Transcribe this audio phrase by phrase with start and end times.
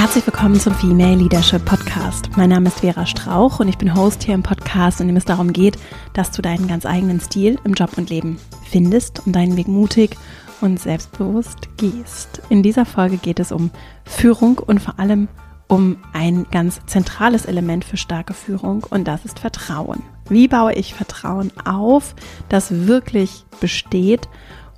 [0.00, 2.30] Herzlich willkommen zum Female Leadership Podcast.
[2.34, 5.26] Mein Name ist Vera Strauch und ich bin Host hier im Podcast, in dem es
[5.26, 5.76] darum geht,
[6.14, 10.16] dass du deinen ganz eigenen Stil im Job und Leben findest und deinen Weg mutig
[10.62, 12.40] und selbstbewusst gehst.
[12.48, 13.70] In dieser Folge geht es um
[14.06, 15.28] Führung und vor allem
[15.68, 20.02] um ein ganz zentrales Element für starke Führung und das ist Vertrauen.
[20.30, 22.14] Wie baue ich Vertrauen auf,
[22.48, 24.30] das wirklich besteht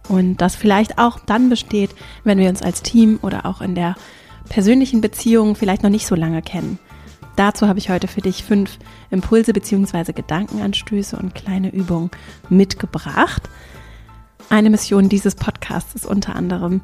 [0.09, 1.95] und das vielleicht auch dann besteht,
[2.25, 3.95] wenn wir uns als Team oder auch in der
[4.53, 6.79] persönlichen Beziehungen vielleicht noch nicht so lange kennen.
[7.37, 8.79] Dazu habe ich heute für dich fünf
[9.11, 10.13] Impulse bzw.
[10.13, 12.11] Gedankenanstöße und kleine Übungen
[12.51, 13.49] mitgebracht.
[14.51, 16.83] Eine Mission dieses Podcasts ist unter anderem,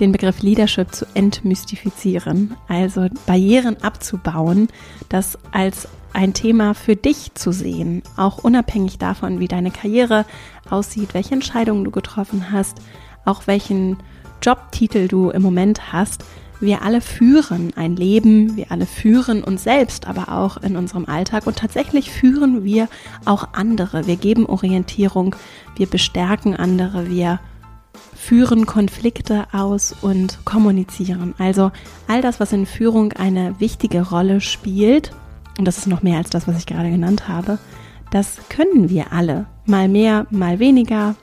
[0.00, 4.68] den Begriff Leadership zu entmystifizieren, also Barrieren abzubauen,
[5.08, 10.26] das als ein Thema für dich zu sehen, auch unabhängig davon, wie deine Karriere
[10.68, 12.82] aussieht, welche Entscheidungen du getroffen hast,
[13.24, 13.96] auch welchen
[14.42, 16.22] Jobtitel du im Moment hast,
[16.60, 21.46] wir alle führen ein Leben, wir alle führen uns selbst, aber auch in unserem Alltag
[21.46, 22.88] und tatsächlich führen wir
[23.24, 24.06] auch andere.
[24.06, 25.36] Wir geben Orientierung,
[25.76, 27.40] wir bestärken andere, wir
[28.14, 31.34] führen Konflikte aus und kommunizieren.
[31.38, 31.70] Also
[32.08, 35.12] all das, was in Führung eine wichtige Rolle spielt,
[35.58, 37.58] und das ist noch mehr als das, was ich gerade genannt habe,
[38.10, 39.46] das können wir alle.
[39.66, 41.16] Mal mehr, mal weniger,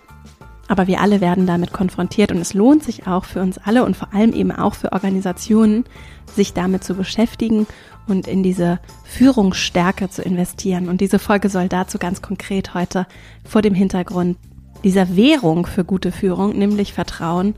[0.73, 3.95] aber wir alle werden damit konfrontiert und es lohnt sich auch für uns alle und
[3.95, 5.83] vor allem eben auch für Organisationen,
[6.25, 7.67] sich damit zu beschäftigen
[8.07, 10.89] und in diese Führungsstärke zu investieren.
[10.89, 13.05] Und diese Folge soll dazu ganz konkret heute
[13.45, 14.39] vor dem Hintergrund
[14.83, 17.53] dieser Währung für gute Führung, nämlich Vertrauen,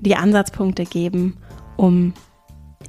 [0.00, 1.36] die Ansatzpunkte geben,
[1.76, 2.12] um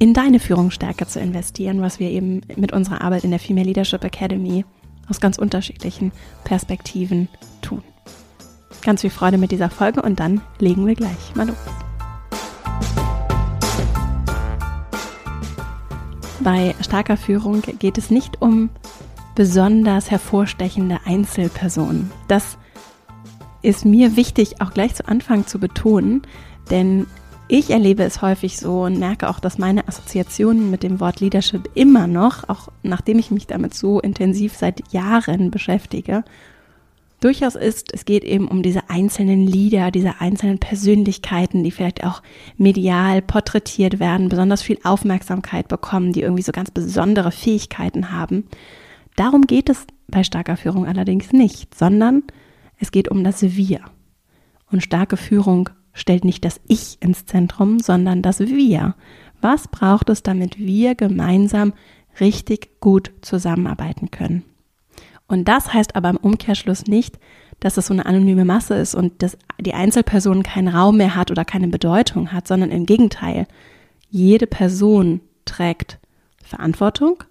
[0.00, 4.02] in deine Führungsstärke zu investieren, was wir eben mit unserer Arbeit in der Female Leadership
[4.02, 4.64] Academy
[5.08, 6.10] aus ganz unterschiedlichen
[6.42, 7.28] Perspektiven
[7.62, 7.84] tun.
[8.82, 11.56] Ganz viel Freude mit dieser Folge und dann legen wir gleich mal los.
[16.40, 18.70] Bei starker Führung geht es nicht um
[19.34, 22.10] besonders hervorstechende Einzelpersonen.
[22.28, 22.58] Das
[23.62, 26.22] ist mir wichtig, auch gleich zu Anfang zu betonen,
[26.70, 27.06] denn
[27.48, 31.70] ich erlebe es häufig so und merke auch, dass meine Assoziationen mit dem Wort Leadership
[31.74, 36.24] immer noch, auch nachdem ich mich damit so intensiv seit Jahren beschäftige,
[37.20, 42.22] durchaus ist, es geht eben um diese einzelnen Lieder, diese einzelnen Persönlichkeiten, die vielleicht auch
[42.56, 48.44] medial porträtiert werden, besonders viel Aufmerksamkeit bekommen, die irgendwie so ganz besondere Fähigkeiten haben.
[49.16, 52.22] Darum geht es bei starker Führung allerdings nicht, sondern
[52.78, 53.80] es geht um das Wir.
[54.70, 58.94] Und starke Führung stellt nicht das Ich ins Zentrum, sondern das Wir.
[59.40, 61.72] Was braucht es, damit wir gemeinsam
[62.20, 64.44] richtig gut zusammenarbeiten können?
[65.28, 67.18] Und das heißt aber im Umkehrschluss nicht,
[67.60, 71.30] dass es so eine anonyme Masse ist und dass die Einzelperson keinen Raum mehr hat
[71.30, 73.46] oder keine Bedeutung hat, sondern im Gegenteil.
[74.10, 75.98] Jede Person trägt
[76.42, 77.24] Verantwortung.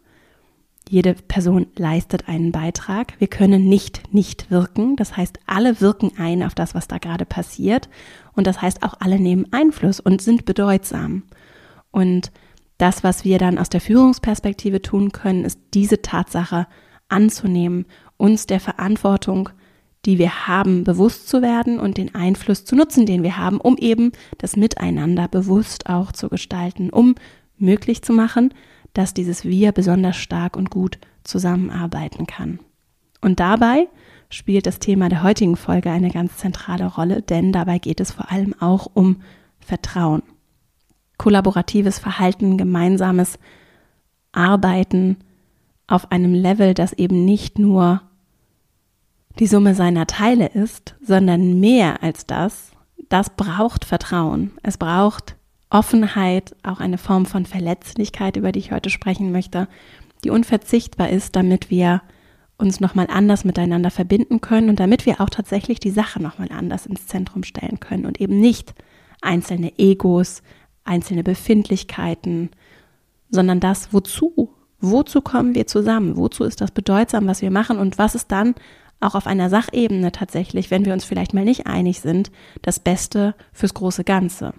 [0.90, 3.14] Jede Person leistet einen Beitrag.
[3.20, 4.96] Wir können nicht nicht wirken.
[4.96, 7.90] Das heißt, alle wirken ein auf das, was da gerade passiert.
[8.34, 11.24] Und das heißt, auch alle nehmen Einfluss und sind bedeutsam.
[11.92, 12.32] Und
[12.78, 16.68] das, was wir dann aus der Führungsperspektive tun können, ist diese Tatsache
[17.10, 17.86] anzunehmen,
[18.18, 19.50] uns der Verantwortung,
[20.06, 23.78] die wir haben, bewusst zu werden und den Einfluss zu nutzen, den wir haben, um
[23.78, 27.16] eben das Miteinander bewusst auch zu gestalten, um
[27.58, 28.54] möglich zu machen,
[28.94, 32.60] dass dieses Wir besonders stark und gut zusammenarbeiten kann.
[33.22, 33.88] Und dabei
[34.30, 38.32] spielt das Thema der heutigen Folge eine ganz zentrale Rolle, denn dabei geht es vor
[38.32, 39.22] allem auch um
[39.60, 40.24] Vertrauen.
[41.18, 43.40] Kollaboratives Verhalten, gemeinsames
[44.32, 45.18] Arbeiten,
[45.88, 48.02] auf einem Level, das eben nicht nur
[49.40, 52.72] die Summe seiner Teile ist, sondern mehr als das,
[53.10, 54.52] das braucht Vertrauen.
[54.64, 55.36] Es braucht
[55.70, 59.68] Offenheit, auch eine Form von Verletzlichkeit, über die ich heute sprechen möchte,
[60.24, 62.02] die unverzichtbar ist, damit wir
[62.58, 66.86] uns nochmal anders miteinander verbinden können und damit wir auch tatsächlich die Sache nochmal anders
[66.86, 68.74] ins Zentrum stellen können und eben nicht
[69.22, 70.42] einzelne Egos,
[70.84, 72.50] einzelne Befindlichkeiten,
[73.30, 76.18] sondern das, wozu Wozu kommen wir zusammen?
[76.18, 77.78] Wozu ist das bedeutsam, was wir machen?
[77.78, 78.56] Und was ist dann
[79.00, 82.32] auch auf einer Sachebene tatsächlich, wenn wir uns vielleicht mal nicht einig sind,
[82.62, 84.54] das Beste fürs große Ganze?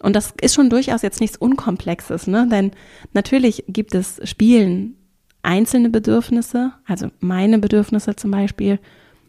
[0.00, 2.46] Und das ist schon durchaus jetzt nichts Unkomplexes, ne?
[2.48, 2.70] Denn
[3.12, 4.94] natürlich gibt es Spielen
[5.42, 8.78] einzelne Bedürfnisse, also meine Bedürfnisse zum Beispiel,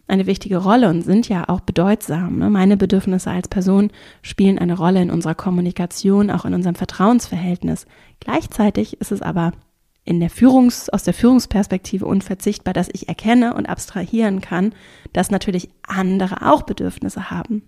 [0.10, 2.40] eine wichtige Rolle und sind ja auch bedeutsam.
[2.40, 2.50] Ne?
[2.50, 3.92] Meine Bedürfnisse als Person
[4.24, 7.86] spielen eine Rolle in unserer Kommunikation, auch in unserem Vertrauensverhältnis.
[8.20, 9.52] Gleichzeitig ist es aber
[10.10, 14.74] in der Führungs-, aus der Führungsperspektive unverzichtbar, dass ich erkenne und abstrahieren kann,
[15.14, 17.62] dass natürlich andere auch Bedürfnisse haben,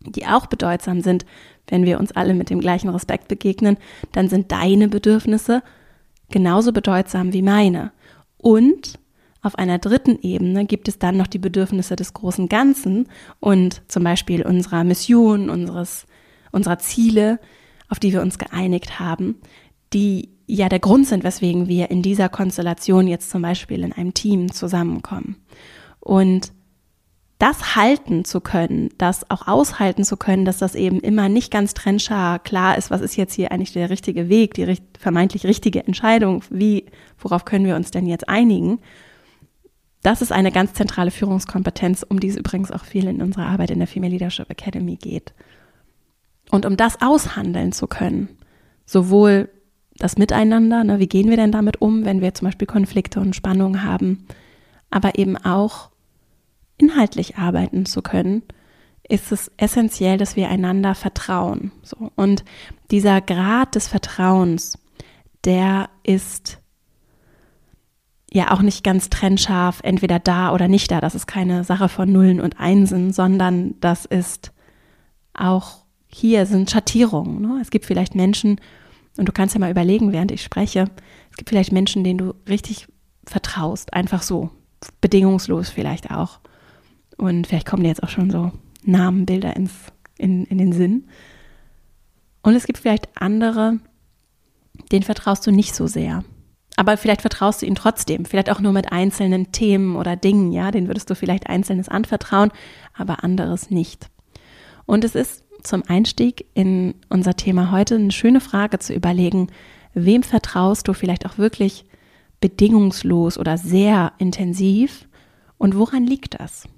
[0.00, 1.24] die auch bedeutsam sind.
[1.68, 3.76] Wenn wir uns alle mit dem gleichen Respekt begegnen,
[4.10, 5.62] dann sind deine Bedürfnisse
[6.30, 7.92] genauso bedeutsam wie meine.
[8.38, 8.98] Und
[9.40, 13.08] auf einer dritten Ebene gibt es dann noch die Bedürfnisse des großen Ganzen
[13.38, 16.06] und zum Beispiel unserer Mission, unseres,
[16.50, 17.38] unserer Ziele,
[17.88, 19.36] auf die wir uns geeinigt haben,
[19.92, 24.14] die ja der Grund sind, weswegen wir in dieser Konstellation jetzt zum Beispiel in einem
[24.14, 25.36] Team zusammenkommen.
[26.00, 26.52] Und
[27.38, 31.72] das halten zu können, das auch aushalten zu können, dass das eben immer nicht ganz
[31.74, 36.42] trennscharf klar ist, was ist jetzt hier eigentlich der richtige Weg, die vermeintlich richtige Entscheidung,
[36.50, 36.86] wie,
[37.18, 38.80] worauf können wir uns denn jetzt einigen?
[40.02, 43.70] Das ist eine ganz zentrale Führungskompetenz, um die es übrigens auch viel in unserer Arbeit
[43.70, 45.32] in der Female Leadership Academy geht.
[46.50, 48.28] Und um das aushandeln zu können,
[48.86, 49.48] sowohl
[49.98, 53.34] das Miteinander, ne, wie gehen wir denn damit um, wenn wir zum Beispiel Konflikte und
[53.34, 54.26] Spannungen haben,
[54.90, 55.90] aber eben auch
[56.78, 58.42] inhaltlich arbeiten zu können,
[59.08, 61.72] ist es essentiell, dass wir einander vertrauen.
[61.82, 62.12] So.
[62.14, 62.44] Und
[62.90, 64.78] dieser Grad des Vertrauens,
[65.44, 66.58] der ist
[68.30, 71.00] ja auch nicht ganz trennscharf, entweder da oder nicht da.
[71.00, 74.52] Das ist keine Sache von Nullen und Einsen, sondern das ist
[75.32, 77.40] auch hier sind Schattierungen.
[77.40, 77.58] Ne?
[77.60, 78.60] Es gibt vielleicht Menschen,
[79.18, 80.86] und du kannst ja mal überlegen, während ich spreche,
[81.30, 82.86] es gibt vielleicht Menschen, denen du richtig
[83.26, 84.50] vertraust, einfach so,
[85.00, 86.38] bedingungslos vielleicht auch.
[87.16, 88.52] Und vielleicht kommen dir jetzt auch schon so
[88.84, 89.72] Namen, Bilder ins,
[90.16, 91.08] in, in den Sinn.
[92.42, 93.80] Und es gibt vielleicht andere,
[94.92, 96.22] denen vertraust du nicht so sehr.
[96.76, 100.70] Aber vielleicht vertraust du ihnen trotzdem, vielleicht auch nur mit einzelnen Themen oder Dingen, ja,
[100.70, 102.52] den würdest du vielleicht einzelnes anvertrauen,
[102.94, 104.10] aber anderes nicht.
[104.86, 109.48] Und es ist zum Einstieg in unser Thema heute eine schöne Frage zu überlegen,
[109.94, 111.84] wem vertraust du vielleicht auch wirklich
[112.40, 115.08] bedingungslos oder sehr intensiv
[115.58, 116.68] und woran liegt das?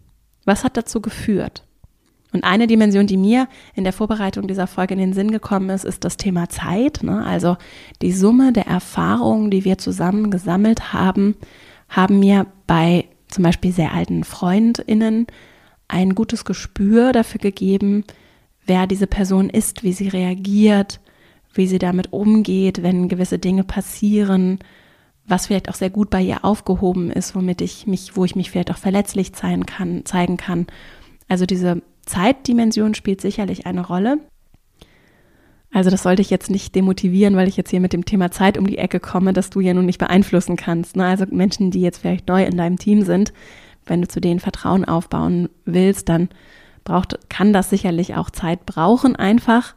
[0.44, 1.65] Was hat dazu geführt?
[2.32, 5.85] Und eine Dimension, die mir in der Vorbereitung dieser Folge in den Sinn gekommen ist,
[5.85, 7.03] ist das Thema Zeit.
[7.03, 7.25] Ne?
[7.25, 7.56] Also
[8.03, 11.35] die Summe der Erfahrungen, die wir zusammen gesammelt haben,
[11.88, 15.27] haben mir bei zum Beispiel sehr alten FreundInnen
[15.88, 18.05] ein gutes Gespür dafür gegeben,
[18.70, 21.00] wer diese Person ist, wie sie reagiert,
[21.52, 24.61] wie sie damit umgeht, wenn gewisse Dinge passieren,
[25.26, 28.52] was vielleicht auch sehr gut bei ihr aufgehoben ist, womit ich mich, wo ich mich
[28.52, 30.69] vielleicht auch verletzlich zeigen kann, zeigen kann.
[31.28, 34.19] Also diese Zeitdimension spielt sicherlich eine Rolle.
[35.72, 38.56] Also das sollte ich jetzt nicht demotivieren, weil ich jetzt hier mit dem Thema Zeit
[38.56, 40.94] um die Ecke komme, dass du ja nun nicht beeinflussen kannst.
[40.94, 41.06] Ne?
[41.06, 43.32] Also Menschen, die jetzt vielleicht neu in deinem Team sind,
[43.84, 46.28] wenn du zu denen Vertrauen aufbauen willst, dann
[46.85, 49.75] braucht, kann das sicherlich auch Zeit brauchen einfach.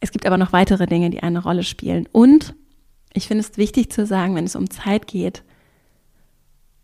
[0.00, 2.08] Es gibt aber noch weitere Dinge, die eine Rolle spielen.
[2.12, 2.54] Und
[3.12, 5.42] ich finde es wichtig zu sagen, wenn es um Zeit geht,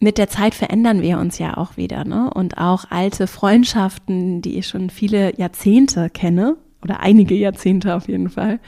[0.01, 2.31] mit der Zeit verändern wir uns ja auch wieder, ne?
[2.35, 8.29] Und auch alte Freundschaften, die ich schon viele Jahrzehnte kenne, oder einige Jahrzehnte auf jeden
[8.29, 8.61] Fall,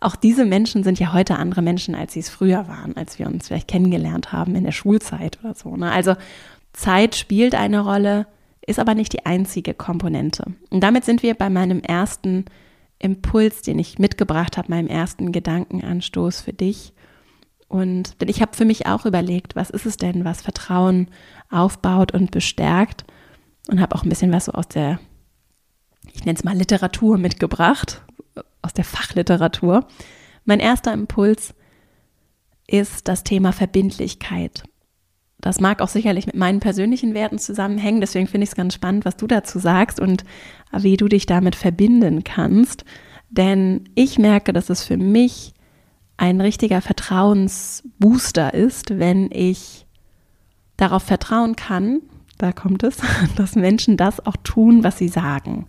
[0.00, 3.26] auch diese Menschen sind ja heute andere Menschen, als sie es früher waren, als wir
[3.26, 5.76] uns vielleicht kennengelernt haben in der Schulzeit oder so.
[5.76, 5.92] Ne?
[5.92, 6.14] Also
[6.72, 8.26] Zeit spielt eine Rolle,
[8.70, 10.44] ist aber nicht die einzige Komponente.
[10.70, 12.44] Und damit sind wir bei meinem ersten
[12.98, 16.92] Impuls, den ich mitgebracht habe, meinem ersten Gedankenanstoß für dich.
[17.68, 21.08] Und denn ich habe für mich auch überlegt, was ist es denn, was Vertrauen
[21.50, 23.04] aufbaut und bestärkt
[23.68, 25.00] und habe auch ein bisschen was so aus der,
[26.12, 28.02] ich nenne es mal Literatur mitgebracht,
[28.62, 29.86] aus der Fachliteratur.
[30.44, 31.54] Mein erster Impuls
[32.66, 34.64] ist das Thema Verbindlichkeit.
[35.40, 39.04] Das mag auch sicherlich mit meinen persönlichen Werten zusammenhängen, deswegen finde ich es ganz spannend,
[39.04, 40.24] was du dazu sagst und
[40.72, 42.84] wie du dich damit verbinden kannst.
[43.30, 45.54] Denn ich merke, dass es für mich
[46.16, 49.86] ein richtiger Vertrauensbooster ist, wenn ich
[50.76, 52.00] darauf vertrauen kann,
[52.36, 52.98] da kommt es,
[53.36, 55.66] dass Menschen das auch tun, was sie sagen.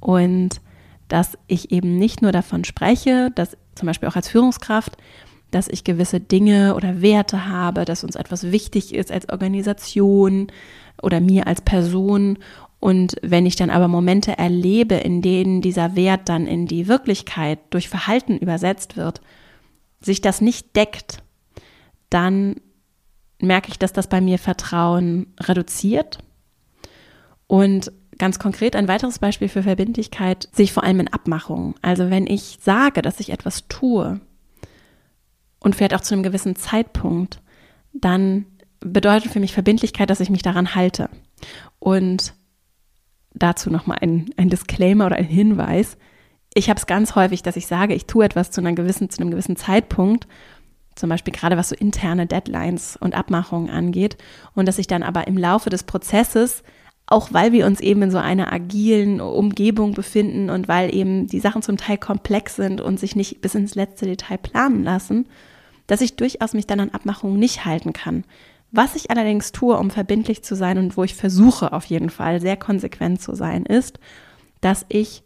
[0.00, 0.60] Und
[1.08, 4.96] dass ich eben nicht nur davon spreche, dass zum Beispiel auch als Führungskraft,
[5.54, 10.48] dass ich gewisse Dinge oder Werte habe, dass uns etwas wichtig ist als Organisation
[11.00, 12.38] oder mir als Person.
[12.80, 17.60] Und wenn ich dann aber Momente erlebe, in denen dieser Wert dann in die Wirklichkeit
[17.70, 19.20] durch Verhalten übersetzt wird,
[20.00, 21.22] sich das nicht deckt,
[22.10, 22.56] dann
[23.40, 26.18] merke ich, dass das bei mir Vertrauen reduziert.
[27.46, 31.74] Und ganz konkret ein weiteres Beispiel für Verbindlichkeit sehe ich vor allem in Abmachungen.
[31.80, 34.20] Also wenn ich sage, dass ich etwas tue
[35.64, 37.40] und vielleicht auch zu einem gewissen Zeitpunkt,
[37.94, 38.44] dann
[38.80, 41.08] bedeutet für mich Verbindlichkeit, dass ich mich daran halte.
[41.78, 42.34] Und
[43.32, 45.96] dazu nochmal ein, ein Disclaimer oder ein Hinweis.
[46.52, 49.20] Ich habe es ganz häufig, dass ich sage, ich tue etwas zu, einer gewissen, zu
[49.20, 50.28] einem gewissen Zeitpunkt,
[50.96, 54.18] zum Beispiel gerade was so interne Deadlines und Abmachungen angeht,
[54.54, 56.62] und dass ich dann aber im Laufe des Prozesses
[57.06, 61.40] auch weil wir uns eben in so einer agilen Umgebung befinden und weil eben die
[61.40, 65.26] Sachen zum Teil komplex sind und sich nicht bis ins letzte Detail planen lassen,
[65.86, 68.24] dass ich durchaus mich dann an Abmachungen nicht halten kann.
[68.70, 72.40] Was ich allerdings tue, um verbindlich zu sein und wo ich versuche auf jeden Fall
[72.40, 74.00] sehr konsequent zu sein, ist,
[74.60, 75.22] dass ich,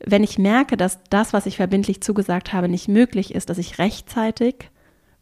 [0.00, 3.78] wenn ich merke, dass das, was ich verbindlich zugesagt habe, nicht möglich ist, dass ich
[3.78, 4.70] rechtzeitig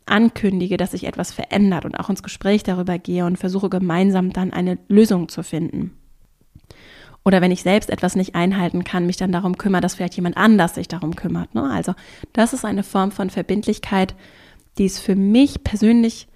[0.07, 4.53] ankündige, dass sich etwas verändert und auch ins Gespräch darüber gehe und versuche gemeinsam dann
[4.53, 5.97] eine Lösung zu finden.
[7.25, 10.37] Oder wenn ich selbst etwas nicht einhalten kann, mich dann darum kümmere, dass vielleicht jemand
[10.37, 11.55] anders sich darum kümmert.
[11.55, 11.71] Ne?
[11.71, 11.95] Also
[12.35, 14.15] das ist eine Form von Verbindlichkeit,
[14.79, 16.29] die ist für mich persönlich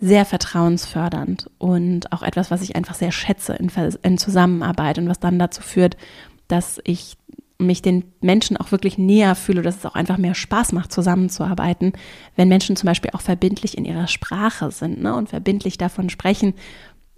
[0.00, 3.70] sehr vertrauensfördernd und auch etwas, was ich einfach sehr schätze in,
[4.02, 5.96] in Zusammenarbeit und was dann dazu führt,
[6.46, 7.16] dass ich
[7.58, 11.92] mich den Menschen auch wirklich näher fühle, dass es auch einfach mehr Spaß macht, zusammenzuarbeiten,
[12.36, 16.54] wenn Menschen zum Beispiel auch verbindlich in ihrer Sprache sind ne, und verbindlich davon sprechen,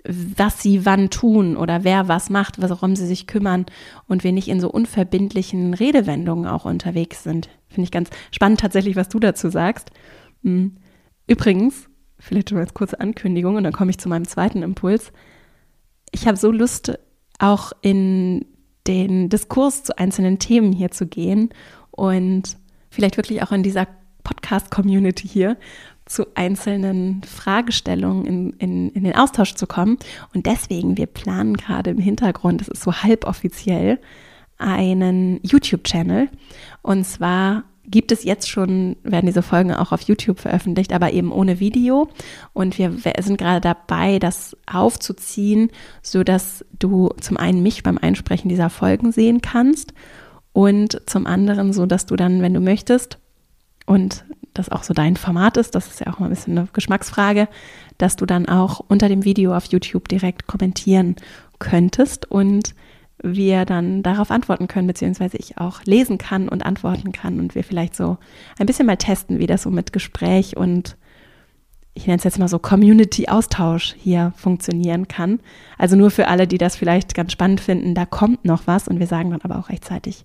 [0.02, 3.66] was sie wann tun oder wer was macht, worum sie sich kümmern
[4.08, 7.50] und wir nicht in so unverbindlichen Redewendungen auch unterwegs sind.
[7.70, 9.90] Finde ich ganz spannend tatsächlich, was du dazu sagst.
[10.42, 10.76] Hm.
[11.26, 15.12] Übrigens, vielleicht schon als kurze Ankündigung und dann komme ich zu meinem zweiten Impuls.
[16.10, 16.98] Ich habe so Lust,
[17.38, 18.44] auch in
[18.86, 21.50] den Diskurs zu einzelnen Themen hier zu gehen
[21.90, 22.56] und
[22.90, 23.86] vielleicht wirklich auch in dieser
[24.24, 25.56] Podcast-Community hier
[26.06, 29.96] zu einzelnen Fragestellungen in, in, in den Austausch zu kommen.
[30.34, 34.00] Und deswegen, wir planen gerade im Hintergrund, das ist so halboffiziell,
[34.60, 36.28] einen YouTube-Channel.
[36.82, 41.32] Und zwar gibt es jetzt schon, werden diese Folgen auch auf YouTube veröffentlicht, aber eben
[41.32, 42.08] ohne Video.
[42.52, 45.70] Und wir sind gerade dabei, das aufzuziehen,
[46.02, 49.92] so dass du zum einen mich beim Einsprechen dieser Folgen sehen kannst
[50.52, 53.18] und zum anderen so, dass du dann, wenn du möchtest
[53.86, 54.24] und
[54.54, 57.48] das auch so dein Format ist, das ist ja auch mal ein bisschen eine Geschmacksfrage,
[57.98, 61.16] dass du dann auch unter dem Video auf YouTube direkt kommentieren
[61.58, 62.74] könntest und
[63.22, 67.64] wir dann darauf antworten können, beziehungsweise ich auch lesen kann und antworten kann und wir
[67.64, 68.18] vielleicht so
[68.58, 70.96] ein bisschen mal testen, wie das so mit Gespräch und
[71.92, 75.40] ich nenne es jetzt mal so Community-Austausch hier funktionieren kann.
[75.76, 79.00] Also nur für alle, die das vielleicht ganz spannend finden, da kommt noch was und
[79.00, 80.24] wir sagen dann aber auch rechtzeitig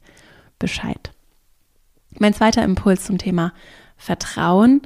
[0.60, 1.12] Bescheid.
[2.18, 3.52] Mein zweiter Impuls zum Thema
[3.98, 4.84] Vertrauen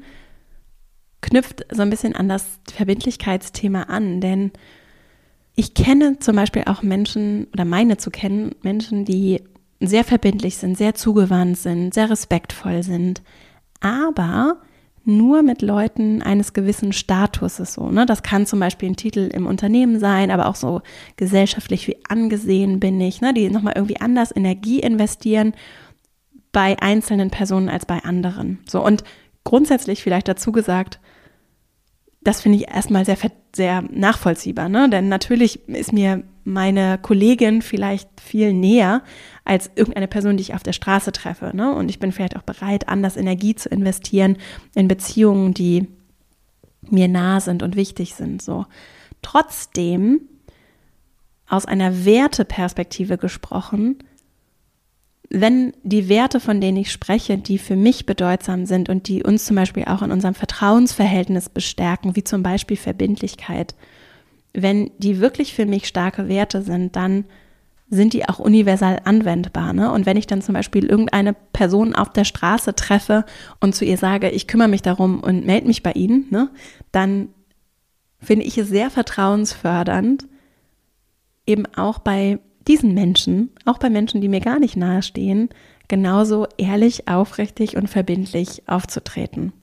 [1.21, 4.51] knüpft so ein bisschen an das Verbindlichkeitsthema an, denn
[5.59, 9.43] ich kenne zum Beispiel auch Menschen oder meine zu kennen, Menschen, die
[9.81, 13.21] sehr verbindlich sind, sehr zugewandt sind, sehr respektvoll sind,
[13.81, 14.61] aber
[15.03, 17.91] nur mit Leuten eines gewissen Statuses so.
[17.91, 18.05] Ne?
[18.05, 20.81] Das kann zum Beispiel ein Titel im Unternehmen sein, aber auch so
[21.17, 23.33] gesellschaftlich wie angesehen bin ich, ne?
[23.33, 25.53] die nochmal irgendwie anders Energie investieren
[26.53, 28.59] bei einzelnen Personen als bei anderen.
[28.65, 29.03] So und
[29.43, 31.01] grundsätzlich vielleicht dazu gesagt,
[32.21, 33.17] das finde ich erstmal sehr,
[33.55, 34.89] sehr nachvollziehbar, ne?
[34.89, 39.03] Denn natürlich ist mir meine Kollegin vielleicht viel näher
[39.45, 41.73] als irgendeine Person, die ich auf der Straße treffe, ne?
[41.73, 44.37] Und ich bin vielleicht auch bereit, anders Energie zu investieren
[44.75, 45.87] in Beziehungen, die
[46.81, 48.65] mir nah sind und wichtig sind, so.
[49.21, 50.21] Trotzdem,
[51.47, 53.97] aus einer Werteperspektive gesprochen,
[55.29, 59.45] wenn die Werte, von denen ich spreche, die für mich bedeutsam sind und die uns
[59.45, 63.75] zum Beispiel auch in unserem Vertrauensverhältnis bestärken, wie zum Beispiel Verbindlichkeit,
[64.53, 67.25] wenn die wirklich für mich starke Werte sind, dann
[67.91, 69.73] sind die auch universal anwendbar.
[69.73, 69.91] Ne?
[69.91, 73.25] Und wenn ich dann zum Beispiel irgendeine Person auf der Straße treffe
[73.59, 76.49] und zu ihr sage, ich kümmere mich darum und melde mich bei Ihnen, ne,
[76.91, 77.29] dann
[78.19, 80.27] finde ich es sehr vertrauensfördernd,
[81.47, 85.49] eben auch bei diesen Menschen, auch bei Menschen, die mir gar nicht nahestehen,
[85.87, 89.53] genauso ehrlich, aufrichtig und verbindlich aufzutreten.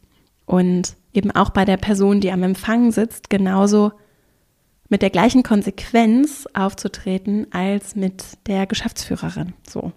[0.44, 3.92] Und eben auch bei der Person, die am Empfang sitzt, genauso
[4.88, 9.54] mit der gleichen Konsequenz aufzutreten als mit der Geschäftsführerin.
[9.68, 9.92] So.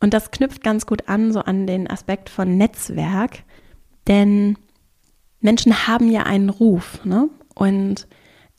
[0.00, 3.44] Und das knüpft ganz gut an, so an den Aspekt von Netzwerk,
[4.06, 4.56] denn
[5.40, 7.28] Menschen haben ja einen Ruf, ne?
[7.54, 8.06] Und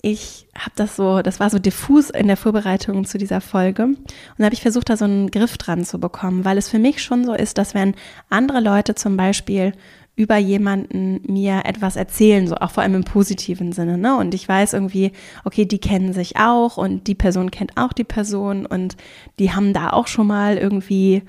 [0.05, 3.86] ich habe das so, das war so diffus in der Vorbereitung zu dieser Folge.
[3.86, 3.98] Und
[4.38, 7.01] da habe ich versucht, da so einen Griff dran zu bekommen, weil es für mich
[7.01, 7.95] schon so ist, dass wenn
[8.29, 9.72] andere Leute zum Beispiel
[10.17, 13.98] über jemanden mir etwas erzählen, so auch vor allem im positiven Sinne.
[13.98, 14.17] Ne?
[14.17, 15.13] Und ich weiß irgendwie,
[15.45, 18.98] okay, die kennen sich auch und die Person kennt auch die Person und
[19.39, 21.24] die haben da auch schon mal irgendwie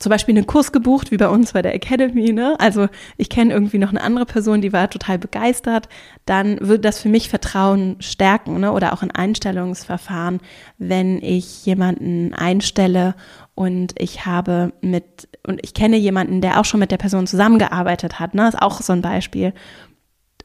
[0.00, 2.56] zum Beispiel einen Kurs gebucht, wie bei uns bei der Academy, ne?
[2.58, 2.88] Also
[3.18, 5.88] ich kenne irgendwie noch eine andere Person, die war total begeistert,
[6.24, 8.72] dann würde das für mich Vertrauen stärken, ne?
[8.72, 10.40] Oder auch ein Einstellungsverfahren,
[10.78, 13.14] wenn ich jemanden einstelle
[13.54, 18.18] und ich habe mit, und ich kenne jemanden, der auch schon mit der Person zusammengearbeitet
[18.18, 18.48] hat, ne?
[18.48, 19.52] Ist auch so ein Beispiel.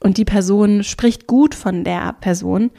[0.00, 2.70] Und die Person spricht gut von der Person.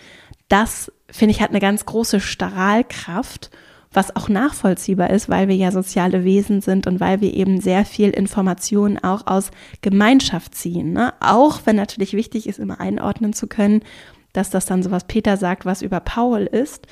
[0.47, 3.49] Das, finde ich, hat eine ganz große Strahlkraft
[3.97, 7.83] was auch nachvollziehbar ist, weil wir ja soziale Wesen sind und weil wir eben sehr
[7.83, 9.49] viel Informationen auch aus
[9.81, 10.93] Gemeinschaft ziehen.
[10.93, 11.15] Ne?
[11.19, 13.81] Auch wenn natürlich wichtig ist, immer einordnen zu können,
[14.33, 16.85] dass das dann so was Peter sagt, was über Paul ist.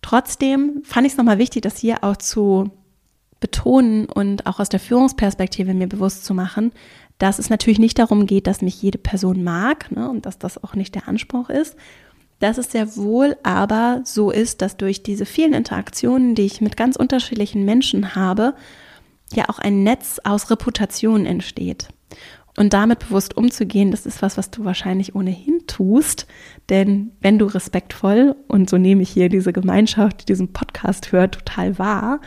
[0.00, 2.70] Trotzdem fand ich es nochmal wichtig, das hier auch zu
[3.38, 6.72] betonen und auch aus der Führungsperspektive mir bewusst zu machen,
[7.18, 10.64] dass es natürlich nicht darum geht, dass mich jede Person mag ne, und dass das
[10.64, 11.76] auch nicht der Anspruch ist,
[12.42, 16.76] dass es sehr wohl aber so ist, dass durch diese vielen Interaktionen, die ich mit
[16.76, 18.54] ganz unterschiedlichen Menschen habe,
[19.32, 21.88] ja auch ein Netz aus Reputation entsteht.
[22.56, 26.26] Und damit bewusst umzugehen, das ist was, was du wahrscheinlich ohnehin tust.
[26.68, 31.34] Denn wenn du respektvoll, und so nehme ich hier diese Gemeinschaft, die diesen Podcast hört,
[31.36, 32.20] total wahr,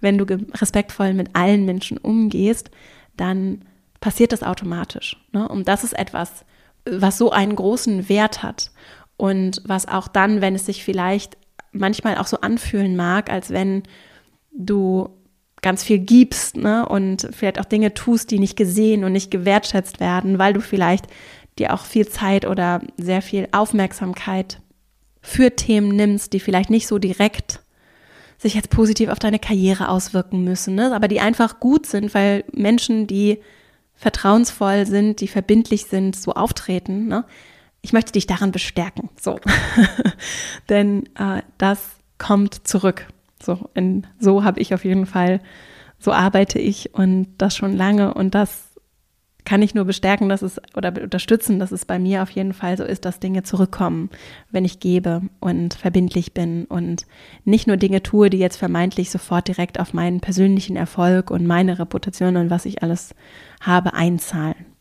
[0.00, 2.70] wenn du respektvoll mit allen Menschen umgehst,
[3.16, 3.62] dann
[4.00, 5.16] passiert das automatisch.
[5.32, 5.46] Ne?
[5.48, 6.44] Und das ist etwas,
[6.88, 8.70] was so einen großen Wert hat.
[9.16, 11.36] Und was auch dann, wenn es sich vielleicht
[11.72, 13.82] manchmal auch so anfühlen mag, als wenn
[14.52, 15.10] du
[15.62, 16.88] ganz viel gibst ne?
[16.88, 21.06] und vielleicht auch Dinge tust, die nicht gesehen und nicht gewertschätzt werden, weil du vielleicht
[21.58, 24.60] dir auch viel Zeit oder sehr viel Aufmerksamkeit
[25.20, 27.60] für Themen nimmst, die vielleicht nicht so direkt
[28.38, 30.94] sich jetzt positiv auf deine Karriere auswirken müssen, ne?
[30.94, 33.38] aber die einfach gut sind, weil Menschen, die
[33.94, 37.08] vertrauensvoll sind, die verbindlich sind, so auftreten.
[37.08, 37.24] Ne?
[37.86, 39.10] Ich möchte dich daran bestärken.
[39.20, 39.38] So.
[40.68, 41.88] Denn äh, das
[42.18, 43.06] kommt zurück.
[43.40, 45.40] So, in, so habe ich auf jeden Fall,
[46.00, 48.64] so arbeite ich und das schon lange und das
[49.44, 52.76] kann ich nur bestärken, dass es oder unterstützen, dass es bei mir auf jeden Fall
[52.76, 54.10] so ist, dass Dinge zurückkommen,
[54.50, 57.06] wenn ich gebe und verbindlich bin und
[57.44, 61.78] nicht nur Dinge tue, die jetzt vermeintlich sofort direkt auf meinen persönlichen Erfolg und meine
[61.78, 63.14] Reputation und was ich alles
[63.60, 64.75] habe einzahlen.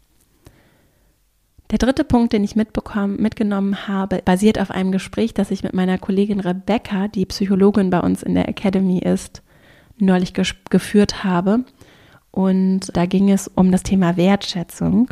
[1.71, 5.97] Der dritte Punkt, den ich mitgenommen habe, basiert auf einem Gespräch, das ich mit meiner
[5.97, 9.41] Kollegin Rebecca, die Psychologin bei uns in der Academy ist,
[9.97, 11.65] neulich geführt habe.
[12.29, 15.09] Und da ging es um das Thema Wertschätzung.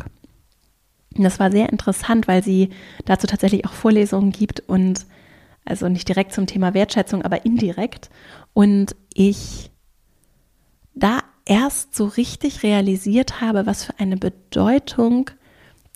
[1.16, 2.70] Und das war sehr interessant, weil sie
[3.04, 5.06] dazu tatsächlich auch Vorlesungen gibt und
[5.64, 8.10] also nicht direkt zum Thema Wertschätzung, aber indirekt.
[8.52, 9.70] Und ich
[10.94, 15.30] da erst so richtig realisiert habe, was für eine Bedeutung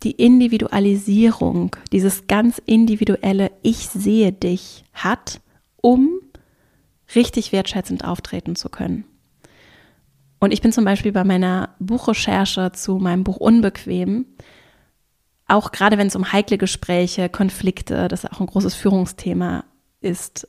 [0.03, 5.41] die Individualisierung, dieses ganz individuelle Ich sehe dich hat,
[5.77, 6.21] um
[7.15, 9.05] richtig wertschätzend auftreten zu können.
[10.41, 14.27] Und ich bin zum Beispiel bei meiner Buchrecherche zu meinem Buch Unbequem,
[15.49, 19.65] auch gerade wenn es um heikle Gespräche, Konflikte, das auch ein großes Führungsthema
[20.01, 20.47] ist,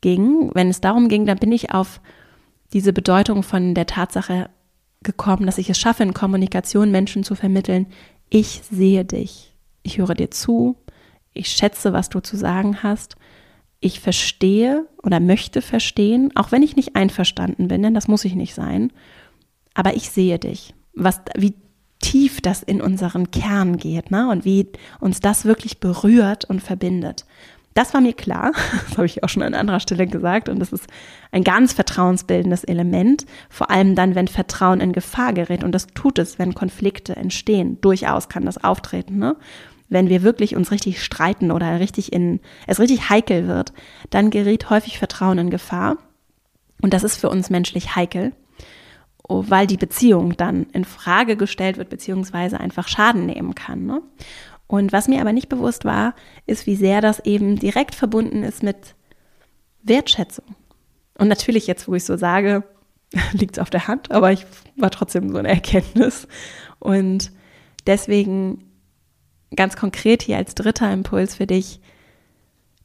[0.00, 2.00] ging, wenn es darum ging, dann bin ich auf
[2.72, 4.50] diese Bedeutung von der Tatsache
[5.02, 7.86] gekommen, dass ich es schaffe, in Kommunikation Menschen zu vermitteln,
[8.30, 10.76] ich sehe dich, ich höre dir zu,
[11.32, 13.16] ich schätze, was du zu sagen hast,
[13.80, 18.34] ich verstehe oder möchte verstehen, auch wenn ich nicht einverstanden bin, denn das muss ich
[18.34, 18.92] nicht sein,
[19.74, 21.54] aber ich sehe dich, was, wie
[22.00, 24.28] tief das in unseren Kern geht ne?
[24.28, 24.68] und wie
[25.00, 27.24] uns das wirklich berührt und verbindet.
[27.74, 28.52] Das war mir klar,
[28.88, 30.86] das habe ich auch schon an anderer Stelle gesagt und das ist
[31.30, 36.18] ein ganz vertrauensbildendes Element, vor allem dann, wenn Vertrauen in Gefahr gerät und das tut
[36.18, 37.80] es, wenn Konflikte entstehen.
[37.80, 39.36] Durchaus kann das auftreten, ne?
[39.90, 43.72] Wenn wir wirklich uns richtig streiten oder richtig in, es richtig heikel wird,
[44.10, 45.96] dann gerät häufig Vertrauen in Gefahr
[46.82, 48.32] und das ist für uns menschlich heikel
[49.28, 53.84] weil die Beziehung dann in Frage gestellt wird, beziehungsweise einfach Schaden nehmen kann.
[53.84, 54.02] Ne?
[54.68, 56.14] Und was mir aber nicht bewusst war,
[56.46, 58.94] ist, wie sehr das eben direkt verbunden ist mit
[59.82, 60.44] Wertschätzung.
[61.16, 62.62] Und natürlich jetzt, wo ich so sage,
[63.32, 66.28] liegt es auf der Hand, aber ich war trotzdem so eine Erkenntnis.
[66.78, 67.32] Und
[67.86, 68.64] deswegen
[69.56, 71.80] ganz konkret hier als dritter Impuls für dich,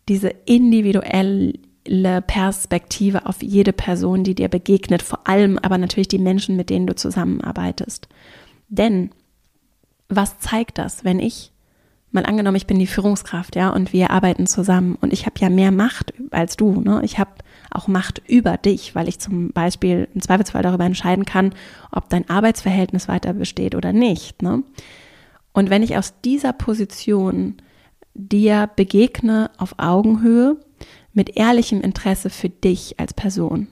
[0.09, 6.55] diese individuelle Perspektive auf jede Person, die dir begegnet, vor allem aber natürlich die Menschen,
[6.55, 8.07] mit denen du zusammenarbeitest.
[8.69, 9.11] Denn
[10.09, 11.52] was zeigt das, wenn ich
[12.13, 15.49] mal angenommen, ich bin die Führungskraft, ja, und wir arbeiten zusammen und ich habe ja
[15.49, 17.01] mehr Macht als du, ne?
[17.03, 17.31] Ich habe
[17.71, 21.53] auch Macht über dich, weil ich zum Beispiel im Zweifelsfall darüber entscheiden kann,
[21.91, 24.63] ob dein Arbeitsverhältnis weiter besteht oder nicht, ne?
[25.53, 27.57] Und wenn ich aus dieser Position
[28.15, 30.57] dir begegne auf Augenhöhe
[31.13, 33.67] mit ehrlichem Interesse für dich als Person.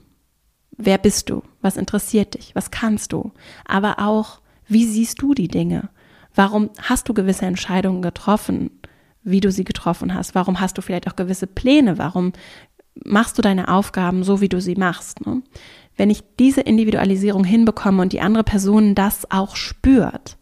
[0.78, 1.44] Wer bist du?
[1.62, 2.56] Was interessiert dich?
[2.56, 3.32] Was kannst du?
[3.66, 5.90] Aber auch, wie siehst du die Dinge?
[6.36, 8.72] Warum hast du gewisse Entscheidungen getroffen,
[9.24, 10.36] wie du sie getroffen hast?
[10.36, 11.98] Warum hast du vielleicht auch gewisse Pläne?
[11.98, 12.34] Warum
[13.04, 15.26] machst du deine Aufgaben so, wie du sie machst?
[15.26, 15.42] Ne?
[15.96, 20.38] Wenn ich diese Individualisierung hinbekomme und die andere Person das auch spürt,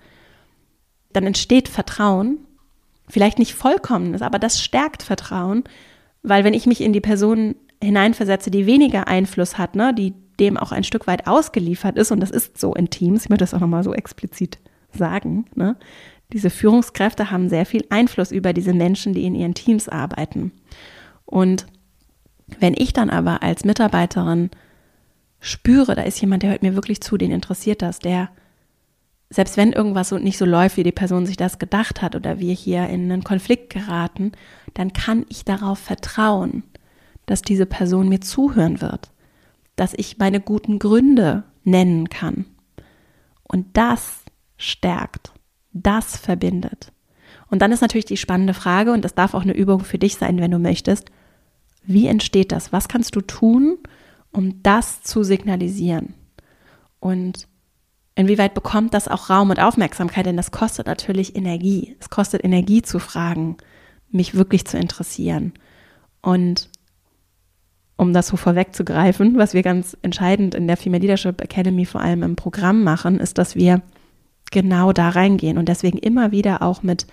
[1.11, 2.37] dann entsteht Vertrauen.
[3.07, 5.63] Vielleicht nicht vollkommenes, aber das stärkt Vertrauen,
[6.21, 10.57] weil wenn ich mich in die Person hineinversetze, die weniger Einfluss hat, ne, die dem
[10.57, 13.55] auch ein Stück weit ausgeliefert ist, und das ist so in Teams, ich möchte das
[13.55, 14.59] auch nochmal so explizit
[14.93, 15.75] sagen, ne,
[16.31, 20.51] diese Führungskräfte haben sehr viel Einfluss über diese Menschen, die in ihren Teams arbeiten.
[21.25, 21.65] Und
[22.59, 24.49] wenn ich dann aber als Mitarbeiterin
[25.39, 28.29] spüre, da ist jemand, der hört mir wirklich zu, den interessiert das, der
[29.31, 32.53] selbst wenn irgendwas nicht so läuft, wie die Person sich das gedacht hat oder wir
[32.53, 34.31] hier in einen Konflikt geraten,
[34.73, 36.63] dann kann ich darauf vertrauen,
[37.27, 39.11] dass diese Person mir zuhören wird,
[39.75, 42.45] dass ich meine guten Gründe nennen kann.
[43.43, 44.23] Und das
[44.59, 45.31] stärkt,
[45.73, 46.91] das verbindet.
[47.49, 50.17] Und dann ist natürlich die spannende Frage, und das darf auch eine Übung für dich
[50.17, 51.09] sein, wenn du möchtest,
[51.83, 52.71] wie entsteht das?
[52.71, 53.79] Was kannst du tun,
[54.31, 56.13] um das zu signalisieren?
[56.99, 57.47] Und
[58.19, 60.25] Inwieweit bekommt das auch Raum und Aufmerksamkeit?
[60.25, 61.95] Denn das kostet natürlich Energie.
[62.01, 63.55] Es kostet Energie zu fragen,
[64.11, 65.53] mich wirklich zu interessieren.
[66.21, 66.67] Und
[67.95, 72.21] um das so vorwegzugreifen, was wir ganz entscheidend in der Female Leadership Academy vor allem
[72.23, 73.81] im Programm machen, ist, dass wir
[74.51, 77.07] genau da reingehen und deswegen immer wieder auch mit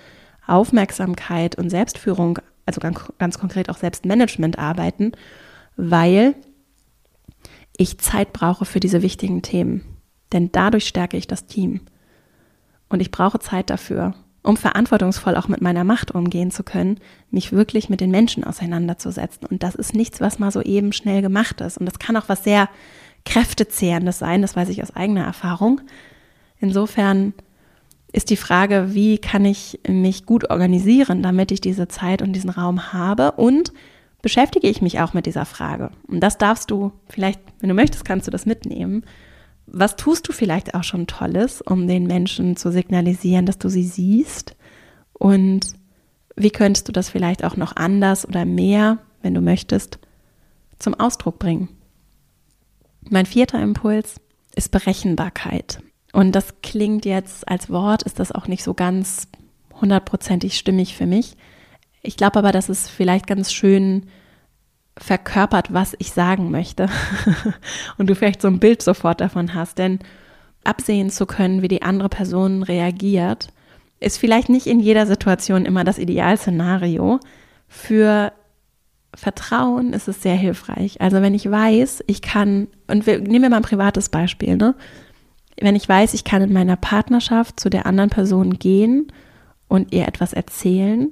[0.47, 5.13] Aufmerksamkeit und Selbstführung, also ganz, ganz konkret auch Selbstmanagement arbeiten,
[5.77, 6.35] weil
[7.77, 9.85] ich Zeit brauche für diese wichtigen Themen.
[10.33, 11.81] Denn dadurch stärke ich das Team.
[12.89, 17.53] Und ich brauche Zeit dafür, um verantwortungsvoll auch mit meiner Macht umgehen zu können, mich
[17.53, 19.47] wirklich mit den Menschen auseinanderzusetzen.
[19.47, 21.79] Und das ist nichts, was mal so eben schnell gemacht ist.
[21.79, 22.69] Und das kann auch was sehr
[23.25, 25.81] Kräftezehrendes sein, das weiß ich aus eigener Erfahrung.
[26.59, 27.35] Insofern
[28.13, 32.51] ist die Frage, wie kann ich mich gut organisieren, damit ich diese Zeit und diesen
[32.51, 33.73] Raum habe und
[34.23, 35.91] beschäftige ich mich auch mit dieser Frage.
[36.07, 39.05] Und das darfst du vielleicht, wenn du möchtest, kannst du das mitnehmen
[39.67, 43.83] was tust du vielleicht auch schon Tolles, um den Menschen zu signalisieren, dass du sie
[43.83, 44.57] siehst?
[45.13, 45.75] Und
[46.37, 49.99] wie könntest du das vielleicht auch noch anders oder mehr, wenn du möchtest,
[50.79, 51.69] zum Ausdruck bringen?
[53.09, 54.21] Mein vierter Impuls
[54.55, 55.81] ist Berechenbarkeit.
[56.17, 59.29] Und das klingt jetzt als Wort, ist das auch nicht so ganz
[59.83, 61.37] hundertprozentig stimmig für mich.
[62.01, 64.07] Ich glaube aber, dass es vielleicht ganz schön
[64.97, 66.89] verkörpert, was ich sagen möchte.
[67.99, 69.77] und du vielleicht so ein Bild sofort davon hast.
[69.77, 69.99] Denn
[70.65, 73.49] absehen zu können, wie die andere Person reagiert,
[74.01, 77.21] ist vielleicht nicht in jeder Situation immer das Idealszenario.
[77.69, 78.33] Für
[79.15, 80.99] Vertrauen ist es sehr hilfreich.
[80.99, 84.75] Also wenn ich weiß, ich kann, und wir, nehmen wir mal ein privates Beispiel, ne?
[85.61, 89.13] Wenn ich weiß, ich kann in meiner Partnerschaft zu der anderen Person gehen
[89.69, 91.11] und ihr etwas erzählen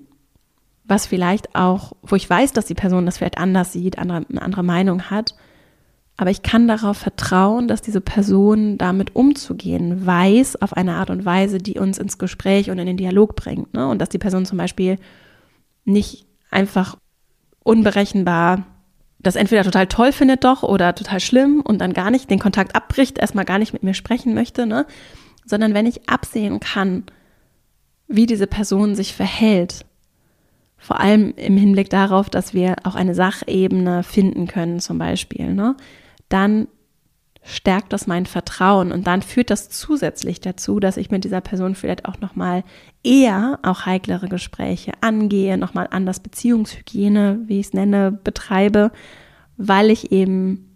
[0.84, 4.42] was vielleicht auch, wo ich weiß, dass die Person das vielleicht anders sieht, andere, eine
[4.42, 5.34] andere Meinung hat,
[6.16, 11.24] aber ich kann darauf vertrauen, dass diese Person damit umzugehen weiß, auf eine Art und
[11.24, 13.74] Weise, die uns ins Gespräch und in den Dialog bringt.
[13.74, 13.88] Ne?
[13.88, 14.98] Und dass die Person zum Beispiel
[15.84, 16.96] nicht einfach
[17.64, 18.64] unberechenbar
[19.26, 22.74] das entweder total toll findet doch oder total schlimm und dann gar nicht den Kontakt
[22.76, 24.86] abbricht, erstmal gar nicht mit mir sprechen möchte, ne?
[25.44, 27.04] sondern wenn ich absehen kann,
[28.06, 29.84] wie diese Person sich verhält,
[30.76, 35.76] vor allem im Hinblick darauf, dass wir auch eine Sachebene finden können, zum Beispiel, ne?
[36.28, 36.68] dann
[37.44, 41.74] stärkt das mein Vertrauen und dann führt das zusätzlich dazu, dass ich mit dieser Person
[41.74, 42.64] vielleicht auch nochmal
[43.02, 48.92] eher auch heiklere Gespräche angehe, nochmal anders Beziehungshygiene, wie ich es nenne, betreibe,
[49.58, 50.74] weil ich eben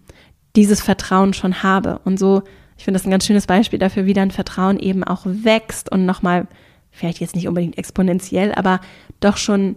[0.57, 2.01] dieses Vertrauen schon habe.
[2.05, 2.43] Und so,
[2.77, 6.05] ich finde das ein ganz schönes Beispiel dafür, wie dann Vertrauen eben auch wächst und
[6.05, 6.49] nochmal,
[6.91, 8.81] vielleicht jetzt nicht unbedingt exponentiell, aber
[9.21, 9.77] doch schon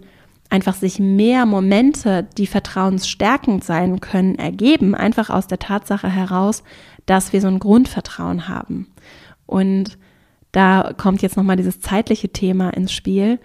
[0.51, 6.63] einfach sich mehr Momente, die vertrauensstärkend sein können, ergeben, einfach aus der Tatsache heraus,
[7.05, 8.87] dass wir so ein Grundvertrauen haben.
[9.45, 9.97] Und
[10.51, 13.39] da kommt jetzt nochmal dieses zeitliche Thema ins Spiel.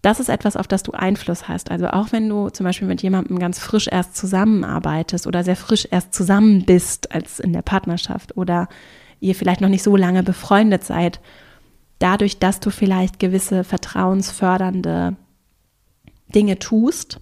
[0.00, 1.70] Das ist etwas, auf das du Einfluss hast.
[1.70, 5.86] Also auch wenn du zum Beispiel mit jemandem ganz frisch erst zusammenarbeitest oder sehr frisch
[5.90, 8.68] erst zusammen bist als in der Partnerschaft oder
[9.20, 11.20] ihr vielleicht noch nicht so lange befreundet seid,
[11.98, 15.16] dadurch, dass du vielleicht gewisse vertrauensfördernde
[16.36, 17.18] Dinge tust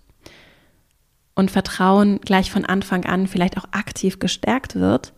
[1.34, 5.14] und Vertrauen gleich von Anfang an vielleicht auch aktiv gestärkt wird,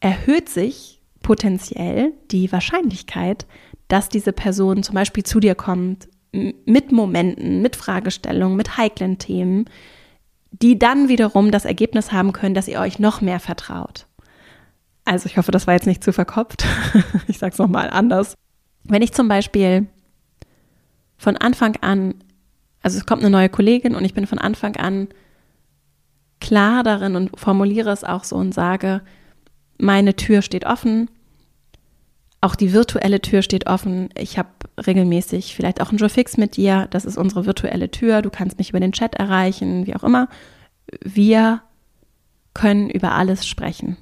[0.00, 3.46] erhöht sich potenziell die Wahrscheinlichkeit,
[3.88, 9.64] dass diese Person zum Beispiel zu dir kommt mit Momenten, mit Fragestellungen, mit heiklen Themen,
[10.50, 14.06] die dann wiederum das Ergebnis haben können, dass ihr euch noch mehr vertraut.
[15.04, 16.66] Also ich hoffe, das war jetzt nicht zu verkopft.
[17.28, 18.34] ich sage es nochmal anders.
[18.84, 19.86] Wenn ich zum Beispiel
[21.16, 22.14] von Anfang an,
[22.82, 25.08] also es kommt eine neue Kollegin und ich bin von Anfang an
[26.40, 29.02] klar darin und formuliere es auch so und sage,
[29.78, 31.10] meine Tür steht offen,
[32.40, 34.10] auch die virtuelle Tür steht offen.
[34.16, 34.48] Ich habe
[34.86, 36.86] regelmäßig vielleicht auch einen Joe Fix mit dir.
[36.90, 38.22] Das ist unsere virtuelle Tür.
[38.22, 40.28] Du kannst mich über den Chat erreichen, wie auch immer.
[41.02, 41.62] Wir
[42.54, 43.96] können über alles sprechen.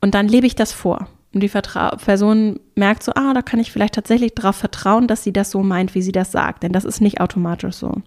[0.00, 1.08] Und dann lebe ich das vor.
[1.32, 5.22] Und die Vertra Person merkt so, ah, da kann ich vielleicht tatsächlich darauf vertrauen, dass
[5.22, 6.62] sie das so meint, wie sie das sagt.
[6.62, 8.02] Denn das ist nicht automatisch so.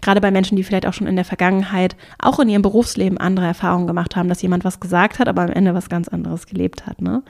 [0.00, 3.46] Gerade bei Menschen, die vielleicht auch schon in der Vergangenheit, auch in ihrem Berufsleben andere
[3.46, 6.86] Erfahrungen gemacht haben, dass jemand was gesagt hat, aber am Ende was ganz anderes gelebt
[6.86, 7.02] hat.
[7.02, 7.22] Ne?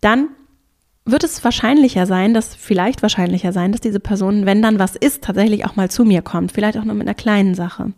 [0.00, 0.28] Dann
[1.04, 5.24] wird es wahrscheinlicher sein, dass vielleicht wahrscheinlicher sein, dass diese Person, wenn dann was ist,
[5.24, 7.92] tatsächlich auch mal zu mir kommt, vielleicht auch nur mit einer kleinen Sache.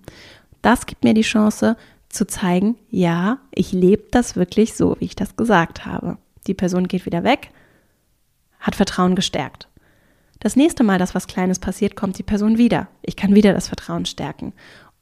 [0.63, 1.77] Das gibt mir die Chance
[2.09, 6.17] zu zeigen, ja, ich lebe das wirklich so, wie ich das gesagt habe.
[6.47, 7.51] Die Person geht wieder weg,
[8.61, 9.69] hat Vertrauen gestärkt.
[10.41, 12.89] Das nächste Mal, dass was Kleines passiert, kommt die Person wieder.
[13.03, 14.53] Ich kann wieder das Vertrauen stärken.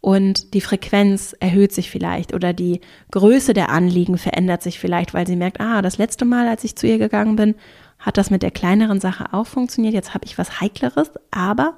[0.01, 2.81] Und die Frequenz erhöht sich vielleicht oder die
[3.13, 6.77] Größe der Anliegen verändert sich vielleicht, weil sie merkt, ah, das letzte Mal, als ich
[6.77, 7.55] zu ihr gegangen bin,
[7.99, 9.95] hat das mit der kleineren Sache auch funktioniert.
[9.95, 11.75] Jetzt habe ich was Heikleres, aber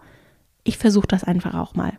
[0.63, 1.93] ich versuche das einfach auch mal.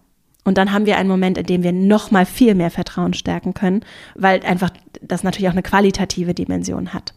[0.44, 3.56] Und dann haben wir einen Moment, in dem wir noch mal viel mehr Vertrauen stärken
[3.56, 4.70] können, weil einfach
[5.02, 7.15] das natürlich auch eine qualitative Dimension hat.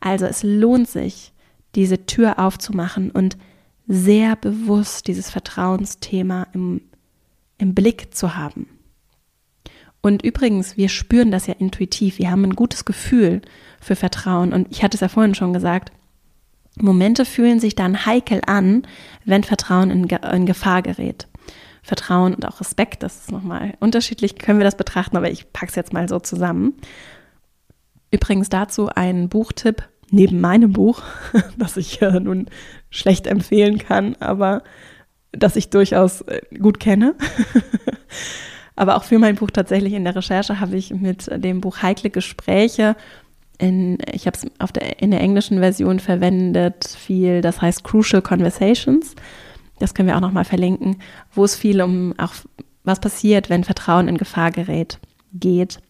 [0.00, 1.32] Also es lohnt sich,
[1.74, 3.36] diese Tür aufzumachen und
[3.86, 6.82] sehr bewusst dieses Vertrauensthema im,
[7.58, 8.66] im Blick zu haben.
[10.00, 12.18] Und übrigens, wir spüren das ja intuitiv.
[12.18, 13.42] Wir haben ein gutes Gefühl
[13.80, 14.52] für Vertrauen.
[14.52, 15.92] Und ich hatte es ja vorhin schon gesagt,
[16.80, 18.86] Momente fühlen sich dann heikel an,
[19.24, 21.26] wenn Vertrauen in, in Gefahr gerät.
[21.82, 25.70] Vertrauen und auch Respekt, das ist nochmal unterschiedlich, können wir das betrachten, aber ich packe
[25.70, 26.74] es jetzt mal so zusammen.
[28.10, 31.02] Übrigens dazu ein Buchtipp neben meinem Buch,
[31.58, 32.46] das ich äh, nun
[32.90, 34.62] schlecht empfehlen kann, aber
[35.32, 37.14] das ich durchaus äh, gut kenne.
[38.76, 42.10] aber auch für mein Buch tatsächlich in der Recherche habe ich mit dem Buch Heikle
[42.10, 42.96] Gespräche
[43.58, 49.14] in, ich habe es der, in der englischen Version verwendet, viel, das heißt Crucial Conversations.
[49.80, 50.96] Das können wir auch nochmal verlinken,
[51.32, 52.34] wo es viel um auch
[52.84, 54.98] was passiert, wenn Vertrauen in Gefahr gerät,
[55.32, 55.80] geht.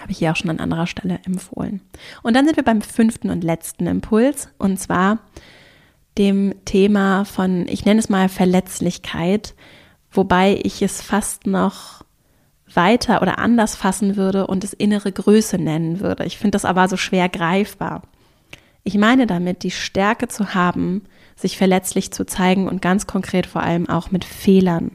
[0.00, 1.80] Habe ich hier auch schon an anderer Stelle empfohlen.
[2.22, 5.18] Und dann sind wir beim fünften und letzten Impuls und zwar
[6.18, 9.54] dem Thema von, ich nenne es mal Verletzlichkeit,
[10.10, 12.04] wobei ich es fast noch
[12.74, 16.24] weiter oder anders fassen würde und es innere Größe nennen würde.
[16.24, 18.02] Ich finde das aber so schwer greifbar.
[18.84, 21.02] Ich meine damit, die Stärke zu haben,
[21.36, 24.90] sich verletzlich zu zeigen und ganz konkret vor allem auch mit Fehlern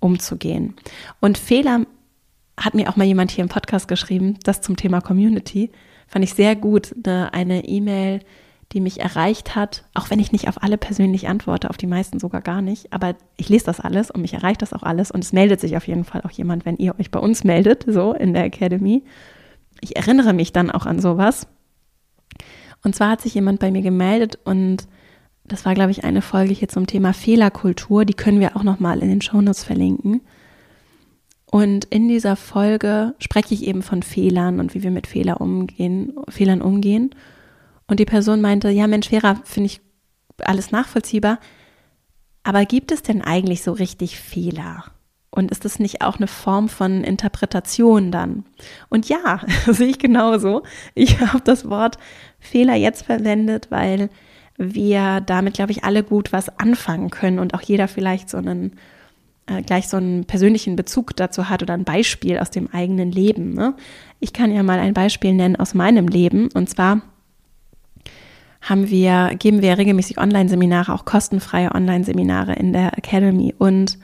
[0.00, 0.74] umzugehen.
[1.20, 1.80] Und Fehler
[2.56, 5.70] hat mir auch mal jemand hier im Podcast geschrieben, das zum Thema Community.
[6.06, 8.20] Fand ich sehr gut, eine E-Mail,
[8.72, 12.18] die mich erreicht hat, auch wenn ich nicht auf alle persönlich antworte, auf die meisten
[12.18, 15.22] sogar gar nicht, aber ich lese das alles und mich erreicht das auch alles und
[15.22, 18.12] es meldet sich auf jeden Fall auch jemand, wenn ihr euch bei uns meldet, so
[18.12, 19.04] in der Academy.
[19.80, 21.46] Ich erinnere mich dann auch an sowas.
[22.82, 24.88] Und zwar hat sich jemand bei mir gemeldet und
[25.44, 28.04] das war, glaube ich, eine Folge hier zum Thema Fehlerkultur.
[28.04, 30.22] Die können wir auch nochmal in den Shownotes verlinken.
[31.54, 36.12] Und in dieser Folge spreche ich eben von Fehlern und wie wir mit Fehler umgehen,
[36.28, 37.14] Fehlern umgehen.
[37.86, 39.80] Und die Person meinte, ja Mensch, Vera, finde ich
[40.40, 41.38] alles nachvollziehbar.
[42.42, 44.86] Aber gibt es denn eigentlich so richtig Fehler?
[45.30, 48.44] Und ist das nicht auch eine Form von Interpretation dann?
[48.88, 50.64] Und ja, sehe ich genauso.
[50.96, 51.98] Ich habe das Wort
[52.40, 54.10] Fehler jetzt verwendet, weil
[54.56, 58.74] wir damit, glaube ich, alle gut was anfangen können und auch jeder vielleicht so einen
[59.46, 63.54] äh, gleich so einen persönlichen Bezug dazu hat oder ein Beispiel aus dem eigenen Leben.
[63.54, 63.74] Ne?
[64.20, 67.02] Ich kann ja mal ein Beispiel nennen aus meinem Leben und zwar
[68.64, 73.54] haben wir, geben wir regelmäßig Online-Seminare, auch kostenfreie Online-Seminare in der Academy.
[73.58, 73.98] Und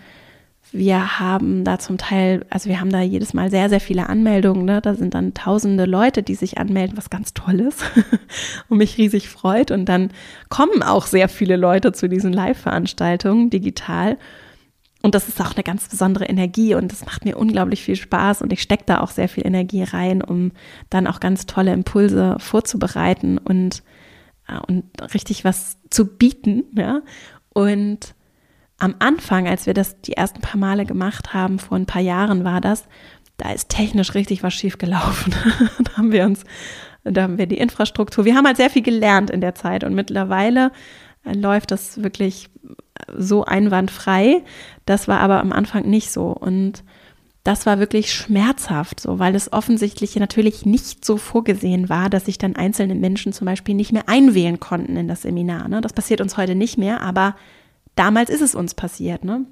[0.72, 4.66] wir haben da zum Teil, also wir haben da jedes Mal sehr, sehr viele Anmeldungen.
[4.66, 4.80] Ne?
[4.82, 7.82] Da sind dann tausende Leute, die sich anmelden, was ganz toll ist
[8.68, 9.70] und mich riesig freut.
[9.70, 10.10] Und dann
[10.50, 14.18] kommen auch sehr viele Leute zu diesen Live-Veranstaltungen digital.
[15.02, 18.42] Und das ist auch eine ganz besondere Energie und das macht mir unglaublich viel Spaß
[18.42, 20.52] und ich stecke da auch sehr viel Energie rein, um
[20.90, 23.82] dann auch ganz tolle Impulse vorzubereiten und
[24.66, 24.84] und
[25.14, 26.64] richtig was zu bieten.
[26.74, 27.02] Ja?
[27.50, 28.14] Und
[28.78, 32.44] am Anfang, als wir das die ersten paar Male gemacht haben, vor ein paar Jahren
[32.44, 32.84] war das,
[33.36, 35.34] da ist technisch richtig was schief gelaufen.
[35.84, 36.44] da haben wir uns,
[37.04, 39.94] da haben wir die Infrastruktur, wir haben halt sehr viel gelernt in der Zeit und
[39.94, 40.72] mittlerweile
[41.24, 42.48] äh, läuft das wirklich
[43.16, 44.42] so einwandfrei.
[44.86, 46.84] Das war aber am Anfang nicht so und
[47.42, 52.36] das war wirklich schmerzhaft, so, weil es offensichtlich natürlich nicht so vorgesehen war, dass sich
[52.36, 55.68] dann einzelne Menschen zum Beispiel nicht mehr einwählen konnten in das Seminar.
[55.68, 55.80] Ne?
[55.80, 57.36] Das passiert uns heute nicht mehr, aber
[57.94, 59.24] damals ist es uns passiert.
[59.24, 59.46] Ne?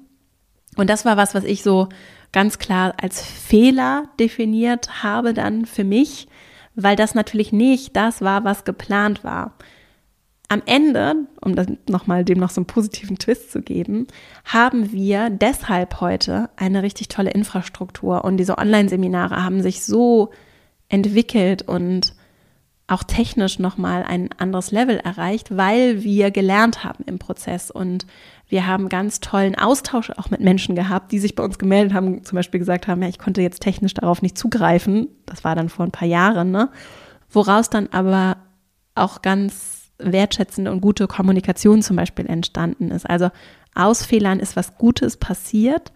[0.77, 1.89] Und das war was, was ich so
[2.31, 6.27] ganz klar als Fehler definiert habe dann für mich,
[6.75, 9.55] weil das natürlich nicht das war, was geplant war.
[10.51, 14.07] Am Ende, um das nochmal dem noch so einen positiven Twist zu geben,
[14.45, 20.31] haben wir deshalb heute eine richtig tolle Infrastruktur und diese Online-Seminare haben sich so
[20.89, 22.15] entwickelt und
[22.87, 28.07] auch technisch nochmal ein anderes Level erreicht, weil wir gelernt haben im Prozess und
[28.47, 32.23] wir haben ganz tollen Austausch auch mit Menschen gehabt, die sich bei uns gemeldet haben,
[32.23, 35.09] zum Beispiel gesagt haben, ja, ich konnte jetzt technisch darauf nicht zugreifen.
[35.27, 36.69] Das war dann vor ein paar Jahren, ne?
[37.29, 38.37] Woraus dann aber
[38.95, 43.09] auch ganz wertschätzende und gute Kommunikation zum Beispiel entstanden ist.
[43.09, 43.29] Also
[43.75, 45.91] aus Fehlern ist was Gutes passiert.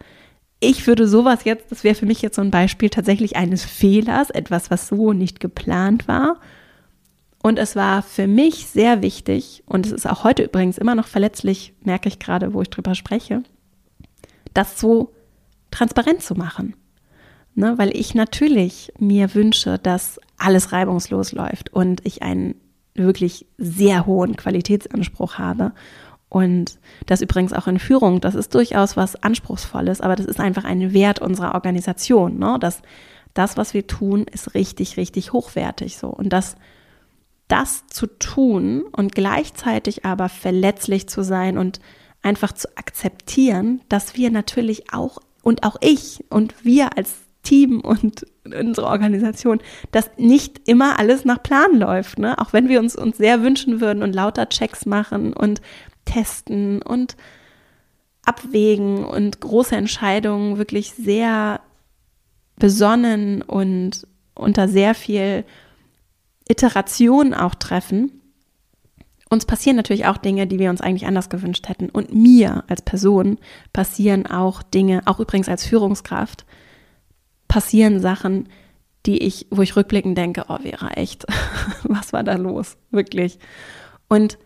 [0.60, 4.30] Ich würde sowas jetzt, das wäre für mich jetzt so ein Beispiel tatsächlich eines Fehlers,
[4.30, 6.40] etwas, was so nicht geplant war.
[7.42, 11.06] Und es war für mich sehr wichtig, und es ist auch heute übrigens immer noch
[11.06, 13.42] verletzlich, merke ich gerade, wo ich drüber spreche,
[14.54, 15.12] das so
[15.70, 16.74] transparent zu machen.
[17.56, 22.56] Ne, weil ich natürlich mir wünsche, dass alles reibungslos läuft und ich einen
[22.94, 25.72] wirklich sehr hohen Qualitätsanspruch habe.
[26.28, 30.64] Und das übrigens auch in Führung, das ist durchaus was Anspruchsvolles, aber das ist einfach
[30.64, 32.56] ein Wert unserer Organisation, ne?
[32.60, 32.82] dass
[33.34, 36.08] das, was wir tun, ist richtig, richtig hochwertig so.
[36.08, 36.56] Und das,
[37.48, 41.80] das zu tun und gleichzeitig aber verletzlich zu sein und
[42.22, 48.26] einfach zu akzeptieren, dass wir natürlich auch und auch ich und wir als Team und
[48.44, 49.60] unsere Organisation,
[49.92, 52.18] dass nicht immer alles nach Plan läuft.
[52.18, 52.38] Ne?
[52.38, 55.62] Auch wenn wir uns, uns sehr wünschen würden und lauter Checks machen und
[56.04, 57.16] testen und
[58.24, 61.60] abwägen und große Entscheidungen wirklich sehr
[62.56, 65.44] besonnen und unter sehr viel
[66.48, 68.20] Iteration auch treffen.
[69.30, 71.88] Uns passieren natürlich auch Dinge, die wir uns eigentlich anders gewünscht hätten.
[71.88, 73.38] Und mir als Person
[73.72, 76.44] passieren auch Dinge, auch übrigens als Führungskraft,
[77.54, 78.48] passieren Sachen,
[79.06, 81.24] die ich, wo ich rückblickend denke, oh Vera, echt,
[81.84, 82.76] was war da los?
[82.90, 83.38] Wirklich.
[84.08, 84.38] Und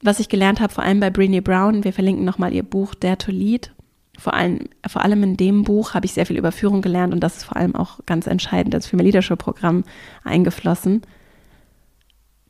[0.00, 3.18] was ich gelernt habe, vor allem bei Brené Brown, wir verlinken nochmal ihr Buch Dare
[3.18, 3.74] to Lead.
[4.16, 7.18] Vor allem, vor allem in dem Buch habe ich sehr viel über Führung gelernt und
[7.18, 9.82] das ist vor allem auch ganz entscheidend als für mein Leadership-Programm
[10.22, 11.02] eingeflossen.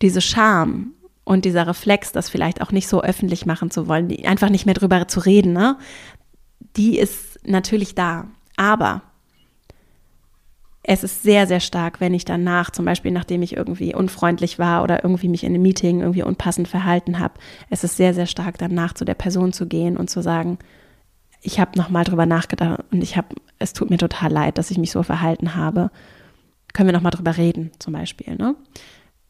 [0.02, 0.92] Diese Scham
[1.24, 4.74] und dieser Reflex, das vielleicht auch nicht so öffentlich machen zu wollen, einfach nicht mehr
[4.74, 5.78] drüber zu reden, ne?
[6.76, 8.28] die ist natürlich da.
[8.56, 9.00] Aber
[10.87, 14.83] es ist sehr, sehr stark, wenn ich danach, zum Beispiel nachdem ich irgendwie unfreundlich war
[14.83, 17.35] oder irgendwie mich in einem Meeting irgendwie unpassend verhalten habe,
[17.70, 20.59] es ist sehr, sehr stark danach zu der Person zu gehen und zu sagen,
[21.40, 24.77] ich habe nochmal drüber nachgedacht und ich habe, es tut mir total leid, dass ich
[24.77, 25.90] mich so verhalten habe.
[26.75, 28.37] Können wir nochmal drüber reden, zum Beispiel.
[28.37, 28.55] Ne?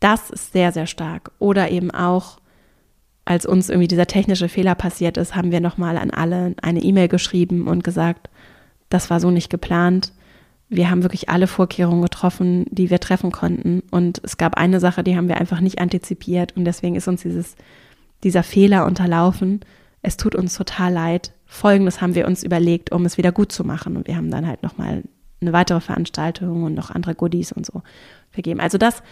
[0.01, 1.31] Das ist sehr, sehr stark.
[1.39, 2.39] Oder eben auch,
[3.25, 7.09] als uns irgendwie dieser technische Fehler passiert ist, haben wir nochmal an alle eine E-Mail
[7.09, 8.29] geschrieben und gesagt,
[8.89, 10.13] das war so nicht geplant
[10.77, 13.83] wir haben wirklich alle Vorkehrungen getroffen, die wir treffen konnten.
[13.91, 16.57] Und es gab eine Sache, die haben wir einfach nicht antizipiert.
[16.57, 17.57] Und deswegen ist uns dieses,
[18.23, 19.61] dieser Fehler unterlaufen.
[20.03, 21.33] Es tut uns total leid.
[21.47, 23.97] Folgendes haben wir uns überlegt, um es wieder gut zu machen.
[23.97, 25.03] Und wir haben dann halt nochmal
[25.41, 27.83] eine weitere Veranstaltung und noch andere Goodies und so
[28.31, 28.61] vergeben.
[28.61, 29.03] Also das,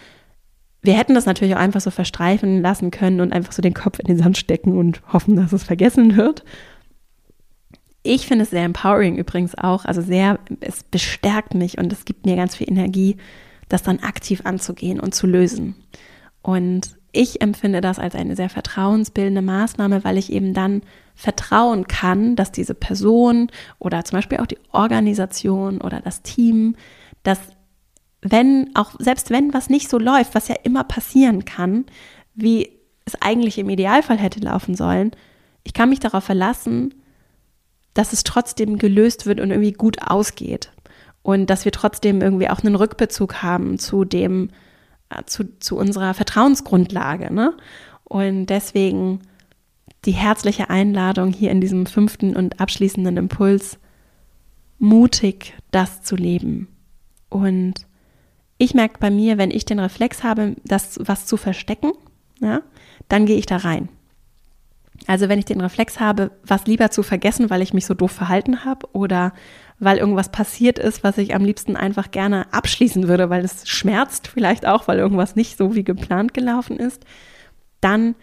[0.81, 3.99] wir hätten das natürlich auch einfach so verstreifen lassen können und einfach so den Kopf
[3.99, 6.43] in den Sand stecken und hoffen, dass es vergessen wird.
[8.03, 12.25] Ich finde es sehr empowering übrigens auch, also sehr, es bestärkt mich und es gibt
[12.25, 13.15] mir ganz viel Energie,
[13.69, 15.75] das dann aktiv anzugehen und zu lösen.
[16.41, 20.81] Und ich empfinde das als eine sehr vertrauensbildende Maßnahme, weil ich eben dann
[21.15, 26.75] vertrauen kann, dass diese Person oder zum Beispiel auch die Organisation oder das Team,
[27.21, 27.39] dass
[28.21, 31.85] wenn, auch selbst wenn was nicht so läuft, was ja immer passieren kann,
[32.33, 32.69] wie
[33.05, 35.11] es eigentlich im Idealfall hätte laufen sollen,
[35.63, 36.93] ich kann mich darauf verlassen,
[37.93, 40.71] dass es trotzdem gelöst wird und irgendwie gut ausgeht.
[41.21, 44.49] Und dass wir trotzdem irgendwie auch einen Rückbezug haben zu dem,
[45.09, 47.33] äh, zu, zu unserer Vertrauensgrundlage.
[47.33, 47.53] Ne?
[48.03, 49.21] Und deswegen
[50.05, 53.79] die herzliche Einladung hier in diesem fünften und abschließenden Impuls,
[54.79, 56.67] mutig das zu leben.
[57.29, 57.73] Und
[58.57, 61.93] ich merke bei mir, wenn ich den Reflex habe, das was zu verstecken,
[62.41, 62.61] ja,
[63.07, 63.89] dann gehe ich da rein.
[65.07, 68.11] Also wenn ich den Reflex habe, was lieber zu vergessen, weil ich mich so doof
[68.11, 69.33] verhalten habe oder
[69.79, 74.27] weil irgendwas passiert ist, was ich am liebsten einfach gerne abschließen würde, weil es schmerzt,
[74.27, 77.03] vielleicht auch, weil irgendwas nicht so wie geplant gelaufen ist,
[77.81, 78.15] dann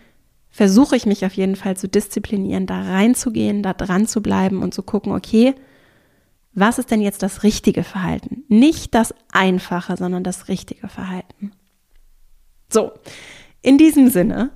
[0.49, 4.75] versuche ich mich auf jeden Fall zu disziplinieren, da reinzugehen, da dran zu bleiben und
[4.75, 5.55] zu gucken, okay,
[6.53, 8.45] was ist denn jetzt das richtige Verhalten?
[8.49, 11.53] Nicht das einfache, sondern das richtige Verhalten.
[12.73, 12.93] So,
[13.63, 14.51] in diesem Sinne,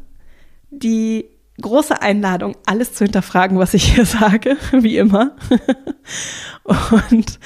[0.70, 1.26] die
[1.60, 5.36] große Einladung, alles zu hinterfragen, was ich hier sage, wie immer.
[6.64, 7.38] Und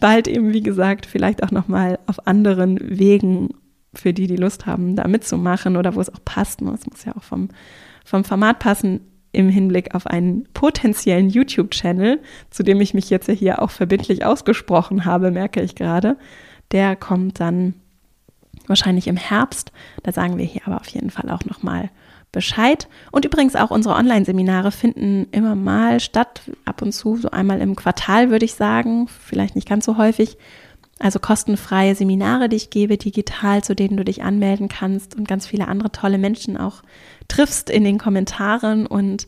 [0.00, 3.50] bald eben, wie gesagt, vielleicht auch nochmal auf anderen Wegen,
[3.96, 6.60] für die, die Lust haben, da mitzumachen oder wo es auch passt.
[6.60, 7.48] Es muss ja auch vom,
[8.04, 9.00] vom Format passen
[9.32, 14.24] im Hinblick auf einen potenziellen YouTube-Channel, zu dem ich mich jetzt ja hier auch verbindlich
[14.24, 16.16] ausgesprochen habe, merke ich gerade.
[16.72, 17.74] Der kommt dann
[18.66, 19.72] wahrscheinlich im Herbst.
[20.02, 21.90] Da sagen wir hier aber auf jeden Fall auch nochmal
[22.34, 22.88] Bescheid.
[23.12, 27.76] Und übrigens auch unsere Online-Seminare finden immer mal statt, ab und zu, so einmal im
[27.76, 30.36] Quartal würde ich sagen, vielleicht nicht ganz so häufig.
[30.98, 35.46] Also kostenfreie Seminare, die ich gebe, digital, zu denen du dich anmelden kannst und ganz
[35.46, 36.82] viele andere tolle Menschen auch
[37.28, 39.26] triffst in den Kommentaren und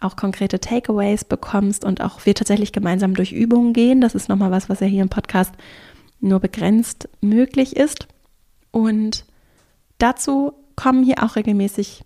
[0.00, 4.00] auch konkrete Takeaways bekommst und auch wir tatsächlich gemeinsam durch Übungen gehen.
[4.00, 5.54] Das ist nochmal was, was ja hier im Podcast
[6.20, 8.06] nur begrenzt möglich ist.
[8.70, 9.24] Und
[9.98, 12.04] dazu kommen hier auch regelmäßig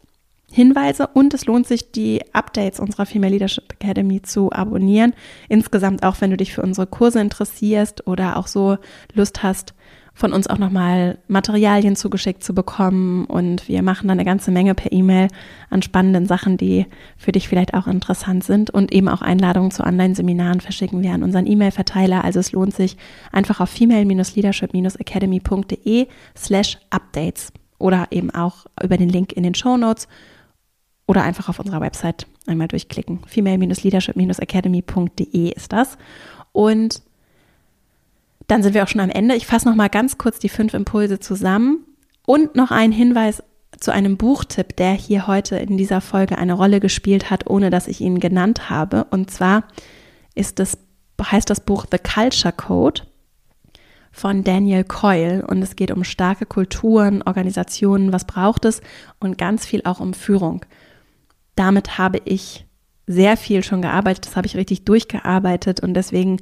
[0.52, 5.14] Hinweise und es lohnt sich, die Updates unserer Female Leadership Academy zu abonnieren.
[5.48, 8.76] Insgesamt auch, wenn du dich für unsere Kurse interessierst oder auch so
[9.14, 9.72] Lust hast,
[10.14, 13.24] von uns auch nochmal Materialien zugeschickt zu bekommen.
[13.24, 15.28] Und wir machen dann eine ganze Menge per E-Mail
[15.70, 16.84] an spannenden Sachen, die
[17.16, 18.68] für dich vielleicht auch interessant sind.
[18.68, 22.24] Und eben auch Einladungen zu Online-Seminaren verschicken wir an unseren E-Mail-Verteiler.
[22.24, 22.98] Also es lohnt sich
[23.32, 30.08] einfach auf female-leadership-academy.de slash updates oder eben auch über den Link in den Show Notes
[31.06, 33.20] oder einfach auf unserer Website einmal durchklicken.
[33.26, 35.96] female-leadership-academy.de ist das.
[36.52, 37.02] Und
[38.46, 39.34] dann sind wir auch schon am Ende.
[39.34, 41.84] Ich fasse noch mal ganz kurz die fünf Impulse zusammen
[42.26, 43.42] und noch einen Hinweis
[43.80, 47.88] zu einem Buchtipp, der hier heute in dieser Folge eine Rolle gespielt hat, ohne dass
[47.88, 49.06] ich ihn genannt habe.
[49.10, 49.64] Und zwar
[50.34, 50.78] ist das,
[51.20, 53.02] heißt das Buch The Culture Code
[54.12, 58.82] von Daniel Coyle und es geht um starke Kulturen, Organisationen, was braucht es
[59.18, 60.66] und ganz viel auch um Führung
[61.54, 62.66] damit habe ich
[63.06, 66.38] sehr viel schon gearbeitet, das habe ich richtig durchgearbeitet und deswegen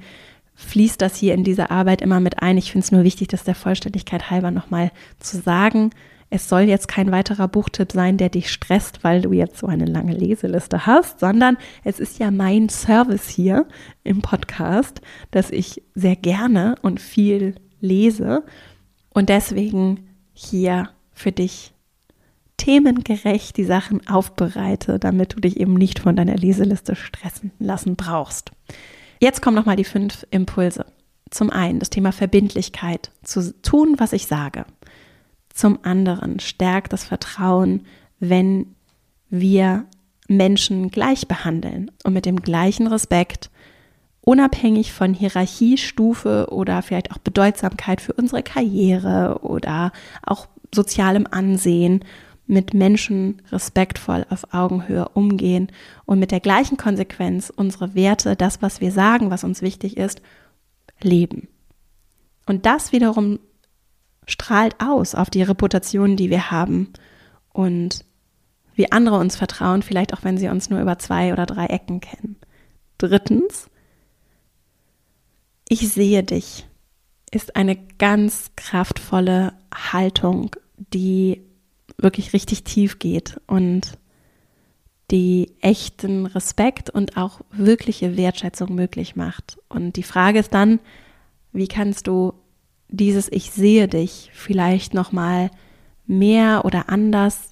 [0.55, 2.59] fließt das hier in diese Arbeit immer mit ein.
[2.59, 5.91] Ich finde es nur wichtig, das der Vollständigkeit halber nochmal zu sagen.
[6.29, 9.87] Es soll jetzt kein weiterer Buchtipp sein, der dich stresst, weil du jetzt so eine
[9.87, 13.67] lange Leseliste hast, sondern es ist ja mein Service hier
[14.05, 15.01] im Podcast,
[15.33, 18.45] dass ich sehr gerne und viel lese
[19.09, 21.73] und deswegen hier für dich
[22.61, 28.51] themengerecht die Sachen aufbereite, damit du dich eben nicht von deiner Leseliste stressen lassen brauchst.
[29.19, 30.85] Jetzt kommen nochmal die fünf Impulse.
[31.31, 34.67] Zum einen das Thema Verbindlichkeit, zu tun, was ich sage.
[35.55, 37.87] Zum anderen stärkt das Vertrauen,
[38.19, 38.75] wenn
[39.31, 39.87] wir
[40.29, 43.51] Menschen gleich behandeln und mit dem gleichen Respekt,
[44.21, 49.93] unabhängig von Hierarchiestufe oder vielleicht auch Bedeutsamkeit für unsere Karriere oder
[50.23, 52.05] auch sozialem Ansehen
[52.51, 55.71] mit Menschen respektvoll auf Augenhöhe umgehen
[56.05, 60.21] und mit der gleichen Konsequenz unsere Werte, das, was wir sagen, was uns wichtig ist,
[61.01, 61.49] leben.
[62.47, 63.39] Und das wiederum
[64.27, 66.93] strahlt aus auf die Reputation, die wir haben
[67.53, 68.05] und
[68.75, 72.01] wie andere uns vertrauen, vielleicht auch wenn sie uns nur über zwei oder drei Ecken
[72.01, 72.37] kennen.
[72.99, 73.69] Drittens,
[75.69, 76.67] ich sehe dich
[77.31, 81.43] ist eine ganz kraftvolle Haltung, die
[82.03, 83.99] wirklich richtig tief geht und
[85.11, 89.59] die echten Respekt und auch wirkliche Wertschätzung möglich macht.
[89.69, 90.79] Und die Frage ist dann,
[91.53, 92.35] wie kannst du
[92.89, 95.51] dieses Ich sehe dich vielleicht noch mal
[96.07, 97.51] mehr oder anders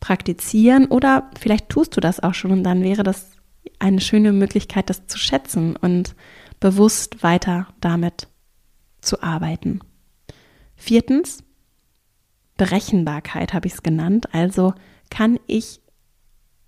[0.00, 3.32] praktizieren oder vielleicht tust du das auch schon und dann wäre das
[3.78, 6.14] eine schöne Möglichkeit, das zu schätzen und
[6.60, 8.28] bewusst weiter damit
[9.00, 9.80] zu arbeiten.
[10.76, 11.42] Viertens,
[12.58, 14.34] Berechenbarkeit habe ich es genannt.
[14.34, 14.74] Also
[15.10, 15.80] kann ich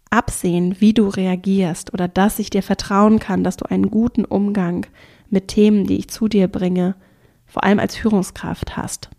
[0.09, 4.87] absehen, wie du reagierst oder dass ich dir vertrauen kann, dass du einen guten Umgang
[5.29, 6.97] mit Themen, die ich zu dir bringe,
[7.45, 9.11] vor allem als Führungskraft hast.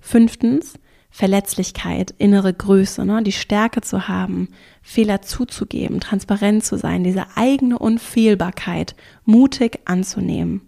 [0.00, 0.74] Fünftens,
[1.10, 3.22] Verletzlichkeit, innere Größe, ne?
[3.22, 4.48] die Stärke zu haben,
[4.82, 8.94] Fehler zuzugeben, transparent zu sein, diese eigene Unfehlbarkeit
[9.24, 10.62] mutig anzunehmen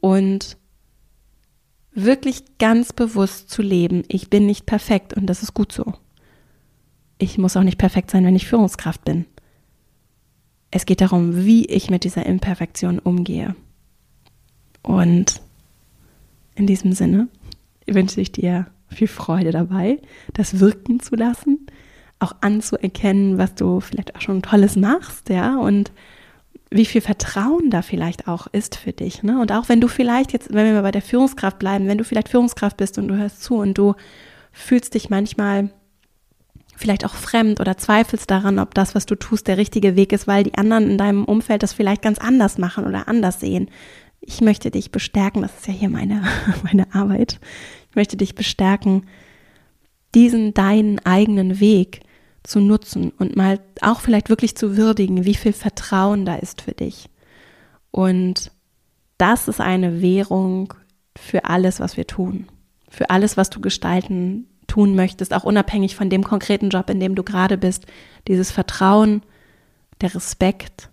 [0.00, 0.56] und
[1.92, 5.94] wirklich ganz bewusst zu leben, ich bin nicht perfekt und das ist gut so.
[7.20, 9.26] ich muss auch nicht perfekt sein, wenn ich Führungskraft bin.
[10.70, 13.54] Es geht darum, wie ich mit dieser Imperfektion umgehe.
[14.82, 15.40] Und
[16.54, 17.28] in diesem Sinne
[17.86, 20.00] wünsche ich dir viel Freude dabei,
[20.32, 21.66] das wirken zu lassen,
[22.18, 25.92] auch anzuerkennen, was du vielleicht auch schon Tolles machst, ja, und
[26.70, 29.22] wie viel Vertrauen da vielleicht auch ist für dich.
[29.22, 29.40] Ne?
[29.40, 32.04] Und auch wenn du vielleicht jetzt, wenn wir mal bei der Führungskraft bleiben, wenn du
[32.04, 33.94] vielleicht Führungskraft bist und du hörst zu und du
[34.52, 35.70] fühlst dich manchmal
[36.76, 40.26] vielleicht auch fremd oder zweifelst daran, ob das, was du tust, der richtige Weg ist,
[40.26, 43.68] weil die anderen in deinem Umfeld das vielleicht ganz anders machen oder anders sehen.
[44.20, 46.22] Ich möchte dich bestärken, das ist ja hier meine,
[46.62, 47.40] meine Arbeit.
[47.90, 49.06] Ich möchte dich bestärken,
[50.14, 52.00] diesen deinen eigenen Weg
[52.42, 56.72] zu nutzen und mal auch vielleicht wirklich zu würdigen, wie viel Vertrauen da ist für
[56.72, 57.08] dich.
[57.90, 58.50] Und
[59.18, 60.74] das ist eine Währung
[61.16, 62.46] für alles, was wir tun.
[62.88, 67.14] Für alles, was du gestalten, tun möchtest, auch unabhängig von dem konkreten Job, in dem
[67.14, 67.86] du gerade bist.
[68.28, 69.22] Dieses Vertrauen,
[70.00, 70.90] der Respekt,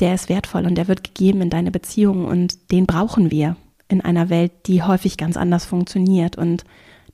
[0.00, 3.56] der ist wertvoll und der wird gegeben in deine Beziehungen und den brauchen wir
[3.88, 6.64] in einer Welt, die häufig ganz anders funktioniert und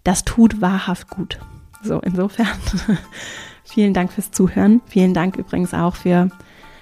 [0.02, 1.38] das tut wahrhaft gut.
[1.84, 2.46] So, insofern
[3.64, 4.80] vielen Dank fürs Zuhören.
[4.86, 6.30] Vielen Dank übrigens auch für,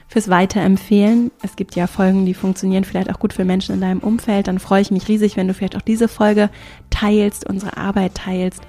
[0.07, 1.33] fürs Weiterempfehlen.
[1.43, 4.47] Es gibt ja Folgen, die funktionieren vielleicht auch gut für Menschen in deinem Umfeld.
[4.47, 6.51] Dann freue ich mich riesig, wenn du vielleicht auch diese Folge
[6.91, 8.63] teilst, unsere Arbeit teilst.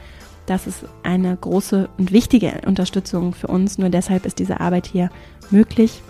[0.48, 3.78] Das ist eine große und wichtige Unterstützung für uns.
[3.78, 5.10] Nur deshalb ist diese Arbeit hier
[5.52, 6.02] möglich.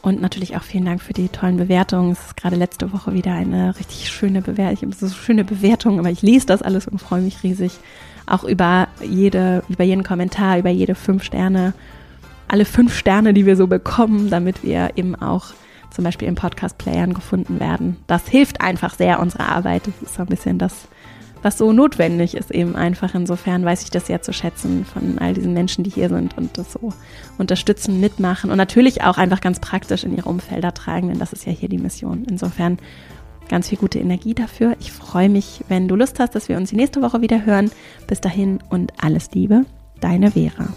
[0.00, 2.12] Und natürlich auch vielen Dank für die tollen Bewertungen.
[2.12, 4.92] Es ist gerade letzte Woche wieder eine richtig schöne Bewertung.
[4.92, 7.72] So schöne Bewertungen, aber ich lese das alles und freue mich riesig
[8.26, 11.74] auch über jede, über jeden Kommentar, über jede fünf Sterne,
[12.48, 15.54] alle fünf Sterne, die wir so bekommen, damit wir eben auch
[15.90, 17.96] zum Beispiel in Podcast-Playern gefunden werden.
[18.06, 19.86] Das hilft einfach sehr unserer Arbeit.
[19.86, 20.88] Das ist so ein bisschen das,
[21.42, 23.14] was so notwendig ist, eben einfach.
[23.14, 26.58] Insofern weiß ich das sehr zu schätzen von all diesen Menschen, die hier sind und
[26.58, 26.92] das so
[27.38, 31.46] unterstützen, mitmachen und natürlich auch einfach ganz praktisch in ihre Umfelder tragen, denn das ist
[31.46, 32.24] ja hier die Mission.
[32.28, 32.78] Insofern
[33.48, 34.76] ganz viel gute Energie dafür.
[34.80, 37.70] Ich freue mich, wenn du Lust hast, dass wir uns die nächste Woche wieder hören.
[38.06, 39.64] Bis dahin und alles Liebe,
[40.00, 40.68] deine Vera.